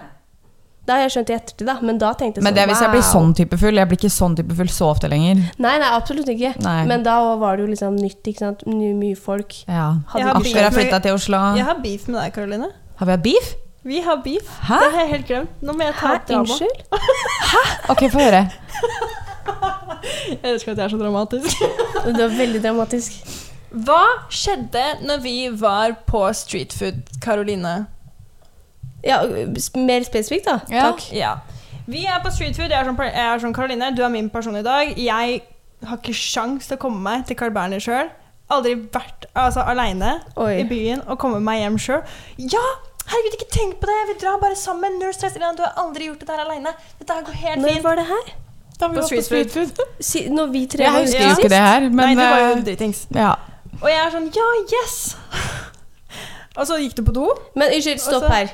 [0.84, 1.74] Det har jeg skjønt i ettertid, da.
[1.80, 3.74] Men da tenkte jeg Men sånn det er hvis jeg blir sånn type full.
[3.80, 5.40] Jeg blir ikke sånn type full så ofte lenger.
[5.58, 6.50] Nei, nei, absolutt ikke.
[6.60, 6.84] Nei.
[6.90, 8.66] Men da var det jo liksom nytt, ikke sant.
[8.68, 9.54] Mye, mye folk.
[9.66, 9.86] Ja.
[10.14, 11.40] Jeg beef har med- flytta til Oslo.
[11.56, 12.68] Jeg har beef med deg, Karoline.
[13.00, 13.54] Har vi hatt beef?
[13.84, 14.46] Vi har beef.
[14.68, 14.78] Hæ?
[14.80, 15.48] Det har jeg helt glemt.
[15.62, 16.42] Nå må jeg ta Hæ, et drama.
[16.42, 16.78] unnskyld?
[17.92, 18.44] Ok, få høre.
[20.28, 21.64] Jeg elsker at jeg er så dramatisk.
[22.04, 23.12] Det var veldig dramatisk.
[23.74, 27.86] Hva skjedde når vi var på street food, Karoline?
[29.04, 29.18] Ja,
[29.76, 30.60] mer spesifikt, da.
[30.72, 30.90] Ja.
[30.90, 31.06] Takk.
[31.12, 31.34] Ja.
[31.86, 32.70] Vi er på street food.
[32.72, 34.94] Jeg er jeg sånn Karoline, du er min person i dag.
[34.96, 35.42] Jeg
[35.84, 38.08] har ikke sjans til å komme meg til Carl Berner sjøl.
[38.52, 40.18] Aldri vært altså, aleine
[40.52, 42.02] i byen og komme meg hjem sjøl.
[42.38, 42.64] Ja!
[43.04, 43.98] Herregud, ikke tenk på det!
[44.08, 44.96] Vi drar bare sammen.
[45.00, 45.34] Null stress.
[45.36, 46.72] Du har aldri gjort det aleine.
[46.98, 47.84] Dette her går helt Når fint.
[47.84, 48.32] var det her?
[48.80, 49.82] Da vi var på street food.
[50.00, 51.34] Si, når vi tre Jeg var husker Ja.
[51.36, 53.06] ikke det her, men Nei, det var jo eh, dritings.
[53.14, 53.34] ja.
[53.82, 55.16] Og jeg er sånn Ja, yes!
[56.58, 57.28] og så gikk du på do.
[57.54, 58.48] Men unnskyld, stopp så- her.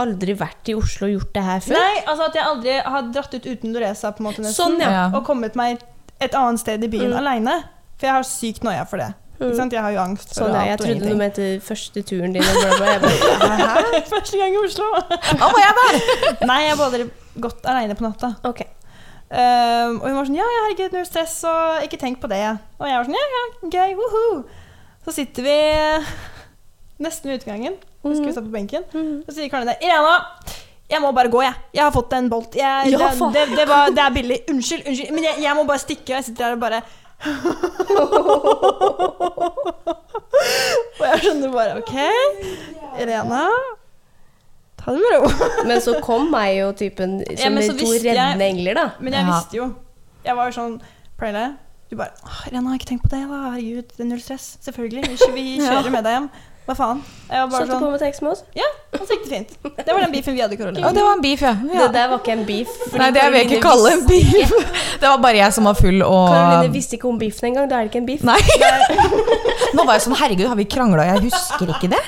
[0.00, 1.76] Aldri vært i Oslo og gjort det her før?
[1.76, 4.56] Nei, altså at jeg aldri har dratt ut uten Doresa på en måte nesten.
[4.56, 4.90] Sånn, ja.
[4.96, 5.06] Ja.
[5.18, 5.80] Og kommet meg
[6.20, 7.18] et annet sted i byen Mm.
[7.20, 7.56] aleine.
[8.00, 9.10] For jeg har sykt noia for det.
[9.40, 9.56] Ikke Mm.
[9.56, 9.72] sant?
[9.72, 10.52] Jeg har jo angst for Sånn.
[10.56, 12.42] Jeg alt og trodde du mente første turen din.
[12.42, 13.10] Og bla, bla.
[13.40, 14.02] Bare?
[14.14, 14.84] Første gang i Oslo.
[15.08, 16.00] Da må jeg der!
[16.50, 18.34] Nei, jeg har bare gått aleine på natta.
[18.44, 18.66] Okay.
[19.30, 22.40] Um, og hun var sånn Ja, ja, herregud, null stress, og ikke tenk på det.
[22.80, 24.44] Og jeg var sånn Ja, ja, gøy, woho.
[25.06, 25.56] Så sitter vi
[27.00, 27.76] nesten ved utgangen.
[28.04, 28.82] Husker vi satt på benken.
[28.94, 29.22] Mm.
[29.26, 30.14] Så sier Karne Irena,
[30.90, 31.54] jeg må bare gå, jeg.
[31.76, 32.54] Jeg har fått en bolt.
[32.56, 34.38] Jeg, Ja, det, det, det, var, det er billig.
[34.50, 35.12] Unnskyld, unnskyld.
[35.14, 36.12] Men jeg, jeg må bare stikke.
[36.16, 36.80] Jeg sitter der og bare
[41.00, 41.94] Og jeg skjønner bare OK,
[43.00, 43.42] Irena,
[44.80, 45.20] ta det med ro.
[45.68, 48.86] Men så kom meg jo typen som ja, de to reddende engler, da.
[49.00, 49.30] Men jeg Ja.
[49.34, 49.66] visste jo.
[50.24, 50.74] Jeg var jo sånn
[51.20, 51.46] Pernille,
[51.90, 52.12] du bare
[52.48, 53.38] Irena, har ikke tenkt på det, da.
[53.50, 54.46] Herregud, det er null stress.
[54.64, 55.02] Selvfølgelig.
[55.08, 56.28] Vi, vi kjører med deg hjem.
[56.68, 57.00] Hva faen?
[57.30, 58.42] Jeg var bare Satte sånn, på med tekst med oss?
[58.58, 59.54] Ja, han fikk det fint.
[59.80, 60.84] Det var den beefen vi hadde, Karoline.
[60.86, 61.52] Å, det var en beef, ja.
[61.66, 61.80] ja.
[61.86, 62.76] Det der var ikke en beef.
[63.00, 64.54] Nei, det vil jeg ikke kalle en beef.
[65.00, 67.70] Det var bare jeg som var full og Karoline visste ikke om beefen engang.
[67.70, 68.24] Da er det ikke en beef.
[68.28, 68.36] Nei.
[69.78, 71.06] Nå var jeg sånn Herregud, har vi krangla?
[71.14, 72.02] Jeg husker ikke det.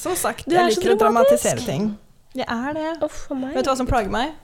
[0.00, 1.92] Som sagt, jeg liker å dramatisere ting.
[2.34, 2.90] Jeg er det.
[3.06, 3.28] Uff.
[3.30, 4.34] Vet du hva som plager meg?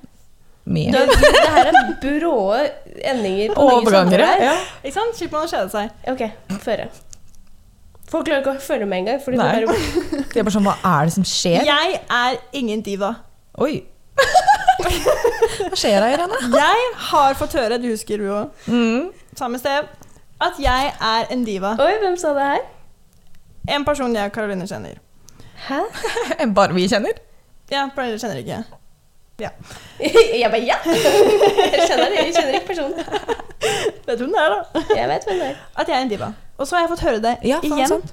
[0.71, 0.93] Mye.
[0.95, 2.61] Det, det her er bråe
[3.11, 4.57] endinger på nye Overganger, samtaler ja.
[4.85, 5.17] Ikke sant?
[5.19, 5.95] Slipper man å kjede seg.
[6.13, 6.91] Ok, føre.
[8.11, 9.21] Folk klarer ikke å følge med engang.
[9.23, 9.61] Fordi Nei.
[9.61, 11.65] det bare, Det er bare sånn, hva er det som skjer?
[11.69, 13.13] Jeg er ingen diva.
[13.63, 13.85] Oi.
[14.81, 16.39] Hva skjer da, Irene?
[16.55, 19.11] Jeg har fått høre, du husker du òg, Mm.
[19.39, 19.87] samme sted,
[20.41, 21.75] at jeg er en diva.
[21.79, 22.61] Oi, hvem sa det her?
[23.69, 24.99] En person jeg og Karoline kjenner.
[25.69, 25.81] Hæ?
[26.57, 27.13] Bare vi kjenner?
[27.71, 28.65] Ja, Pernille kjenner ikke.
[30.01, 30.75] Jeg bare ja!
[30.85, 32.11] Jeg kjenner.
[32.13, 32.93] Jeg kjenner ikke personen.
[34.05, 34.83] Vet du hvem det er, da?
[34.99, 35.55] Jeg vet hvem det er.
[35.81, 36.29] At jeg er en diva.
[36.61, 38.11] Og så har jeg fått høre det Ja, igjen sant.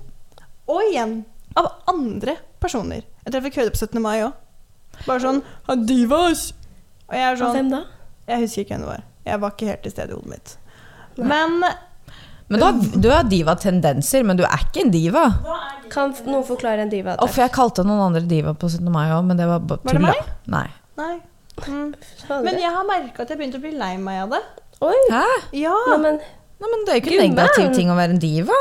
[0.71, 1.17] og igjen
[1.59, 3.03] av andre personer.
[3.25, 4.01] Jeg tror jeg fikk høre det på 17.
[4.03, 4.33] mai òg.
[5.05, 6.53] Bare sånn «Han divas!
[7.09, 7.81] Og jeg er sånn hvem da?
[8.27, 9.03] Jeg husker ikke hvem det var.
[9.27, 10.55] Jeg var ikke helt til stede i hodet mitt.
[11.17, 11.59] Men
[12.47, 12.73] Men du har,
[13.03, 15.25] du har diva-tendenser, men du er ikke en diva.
[15.91, 17.17] Kan noen forklare en diva?
[17.19, 18.87] Og for jeg kalte noen andre diva på 17.
[18.91, 20.29] mai òg, men det var bare Var det meg?
[20.47, 20.67] Nei.
[20.97, 21.15] Nei.
[21.67, 21.91] Mm.
[22.45, 24.41] Men jeg har merka at jeg begynte å bli lei meg av det.
[24.85, 24.95] Oi!
[25.11, 25.23] Hæ?
[25.57, 25.73] Ja!
[25.91, 26.19] Nei, men
[26.57, 28.57] Nei, men det er jo ikke en negativ ting å være en diva.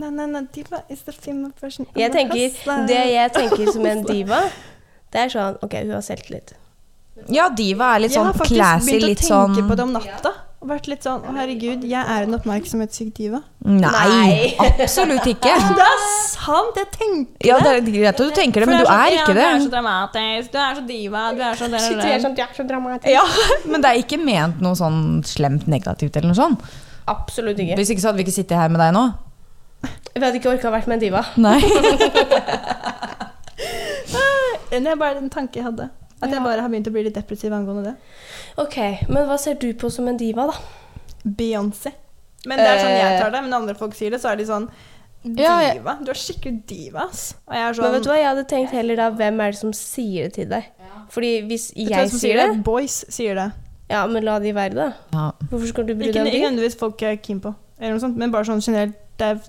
[0.00, 1.86] Nei, nei, nei, diva is the female person.
[1.96, 4.42] jeg tenker, det jeg tenker som en diva,
[5.12, 6.54] det er sånn Ok, hun har selvtillit.
[7.28, 9.68] Ja, diva er litt sånn classy, litt sånn Jeg har faktisk begynt å tenke sånn
[9.68, 10.32] på det om natta.
[10.60, 13.40] Og vært litt sånn Å, herregud, jeg er en oppmerksomhetssyk diva.
[13.64, 14.50] Nei, Nei.
[14.60, 15.54] absolutt ikke.
[15.78, 16.76] Det er sant!
[16.76, 19.32] Jeg tenker Ja, det er greit at du tenker det, men du er sånn, ikke
[19.32, 22.10] ja, Du er så dramatisk, du er så diva, du er så det, Shit, det,
[22.12, 23.10] jeg er sånn, jeg er så dramatisk.
[23.12, 23.24] Ja,
[23.72, 26.58] men det er ikke ment noe sånn slemt negativt eller noe sånn.
[27.08, 27.76] Absolutt ikke.
[27.76, 29.04] Hvis ikke så hadde vi ikke sittet her med deg nå.
[30.14, 31.24] Vi hadde ikke orka å vært med en diva.
[31.36, 31.60] Nei.
[34.70, 35.88] Det er bare en tanke jeg hadde.
[36.20, 37.96] At jeg bare har begynt å bli litt depressiv angående det.
[38.60, 38.76] Ok,
[39.08, 40.54] men hva ser du på som en diva, da?
[41.24, 41.92] Beyoncé.
[42.48, 43.20] Men det er sånn jeg Eh.
[43.20, 43.40] tar det.
[43.42, 44.68] Men når andre folk sier det, så er de sånn
[45.22, 45.98] Ja, jeg- Diva?
[46.02, 47.34] Du er skikkelig diva, ass.
[47.46, 49.50] Og jeg er sånn Men vet du hva, jeg hadde tenkt heller da, hvem er
[49.50, 50.64] det som sier det til deg?
[51.10, 53.52] Fordi hvis jeg sier det, Boys sier det.
[53.90, 54.88] Ja, men la de være det.
[55.12, 55.30] Ja.
[55.50, 56.42] Hvorfor skal du bry Ikke, deg om ikke det?
[56.46, 59.40] nødvendigvis folk er keen på, eller noe sånt, men bare sånn generelt Det er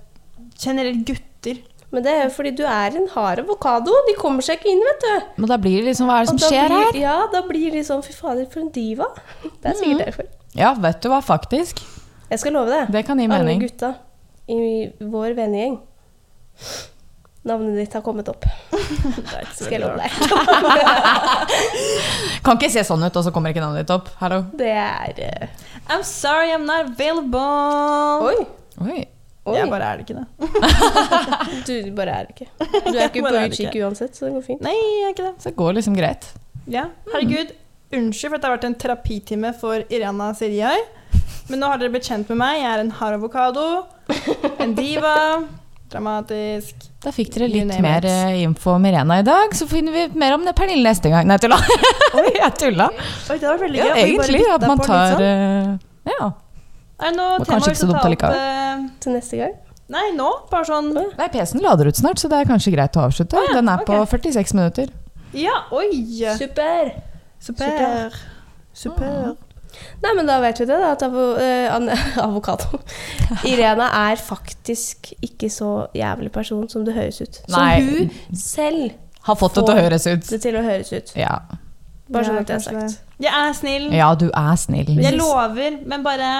[0.60, 1.60] generelt gutter.
[1.92, 3.92] Men det er jo fordi du er en hard avokado.
[4.08, 5.26] De kommer seg ikke inn, vet du.
[5.42, 6.98] Men da blir det liksom Hva er det som skjer blir, her?
[7.02, 9.08] Ja, da blir det sånn Fy fader, for en diva.
[9.62, 10.30] Det er sikkert derfor.
[10.56, 11.82] Ja, vet du hva, faktisk.
[12.32, 12.86] Jeg skal love det.
[12.96, 13.60] Det kan gi Alle mening.
[13.66, 13.94] gutta
[14.48, 15.76] i vår vennegjeng.
[17.42, 18.44] Navnet ditt har kommet opp.
[19.56, 20.10] Skal jeg love deg.
[22.46, 24.12] Kan ikke se sånn ut, og så kommer ikke navnet ditt opp.
[24.20, 24.44] Hallo.
[24.54, 25.64] Det er uh...
[25.90, 28.28] I'm sorry, I'm not available.
[28.28, 28.44] Oi.
[28.86, 29.00] Oi.
[29.42, 29.56] Oi.
[29.58, 30.26] Jeg bare er det ikke det.
[31.66, 32.46] Du bare er det ikke.
[32.86, 34.62] Du er ikke på utkikk uansett, så det går fint.
[34.62, 35.32] Nei, jeg er ikke det.
[35.42, 36.28] Så det går liksom greit.
[36.70, 36.84] Ja.
[37.10, 37.50] Herregud,
[37.90, 40.76] unnskyld for at det har vært en terapitime for Irena Sirjai.
[41.50, 42.60] Men nå har dere blitt kjent med meg.
[42.62, 43.66] Jeg er en hard avokado.
[44.62, 45.16] En diva.
[45.92, 46.86] Dramatisk.
[47.04, 48.10] Da fikk dere litt mer it.
[48.10, 51.26] eh, info om Irena i dag, så finner vi mer om det Pernille neste gang.
[51.28, 51.58] Nei, tulla.
[52.42, 52.86] Jeg tulla.
[52.92, 53.88] Oi, det var veldig gøy.
[53.90, 54.40] Ja, egentlig.
[54.54, 55.26] At man tar sånn.
[55.26, 56.30] eh, Ja.
[57.02, 58.10] Er det noe var tema kanskje vi ikke så skal dumt ta opp?
[58.10, 58.40] allikevel.
[58.40, 59.54] eh, Til neste gang.
[59.92, 60.28] Nei, nå.
[60.48, 63.36] Bare sånn Nei, PC-en lader ut snart, så det er kanskje greit å avslutte.
[63.36, 64.92] Ah, ja, Den er på 46 minutter.
[65.36, 65.90] Ja, oi!
[66.38, 66.92] Super.
[67.42, 68.14] Super.
[68.72, 69.34] Super.
[70.02, 70.92] Nei, men da vet vi det, da.
[70.96, 71.88] At avo, eh, an,
[72.26, 72.80] avokado
[73.50, 77.40] Irena er faktisk ikke så jævlig person som det høres ut.
[77.48, 77.80] Som Nei.
[77.82, 78.92] hun selv
[79.28, 80.24] Har fått det til å høres ut.
[80.30, 81.12] det til å høres ut.
[81.16, 81.36] Ja.
[82.12, 82.98] Bare sånn at jeg har sagt.
[83.22, 83.84] Jeg er snill.
[83.94, 84.90] ja, du er snill.
[85.00, 86.32] Jeg lover, men bare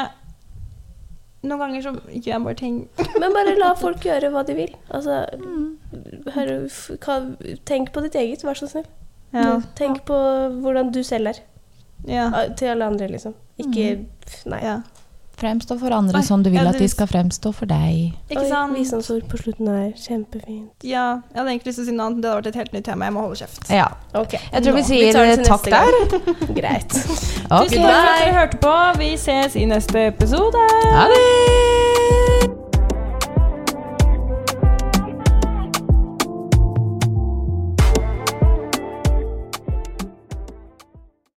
[1.42, 2.74] Noen ganger så gjør jeg bare ting
[3.22, 4.74] Men bare la folk gjøre hva de vil.
[4.94, 5.24] Altså,
[6.36, 8.86] hør, f- hva- tenk på ditt eget, vær så snill.
[9.78, 10.18] Tenk på
[10.62, 11.40] hvordan du selv er.
[12.08, 12.30] Ja.
[12.58, 13.36] Til alle andre, liksom.
[13.60, 14.08] Ikke mm.
[14.50, 14.64] Nei.
[14.64, 14.80] ja.
[15.42, 18.12] Fremstå for andre Oi, som du vil ja, at de skal fremstå for deg.
[18.30, 18.76] Ikke sant?
[18.76, 20.86] Visdomsord på slutten er kjempefint.
[20.86, 22.76] Ja, jeg hadde egentlig lyst til å si noe annet, det hadde vært et helt
[22.76, 23.08] nytt tema.
[23.08, 23.62] Jeg må holde kjeft.
[23.72, 23.88] Ja.
[24.12, 24.42] Okay.
[24.52, 25.96] Jeg tror vi sier vi takk der.
[26.60, 26.98] Greit.
[26.98, 27.72] Okay.
[27.72, 28.76] Tusen takk for at dere hørte på.
[29.02, 30.68] Vi ses i neste episode.
[30.92, 31.91] Ha det!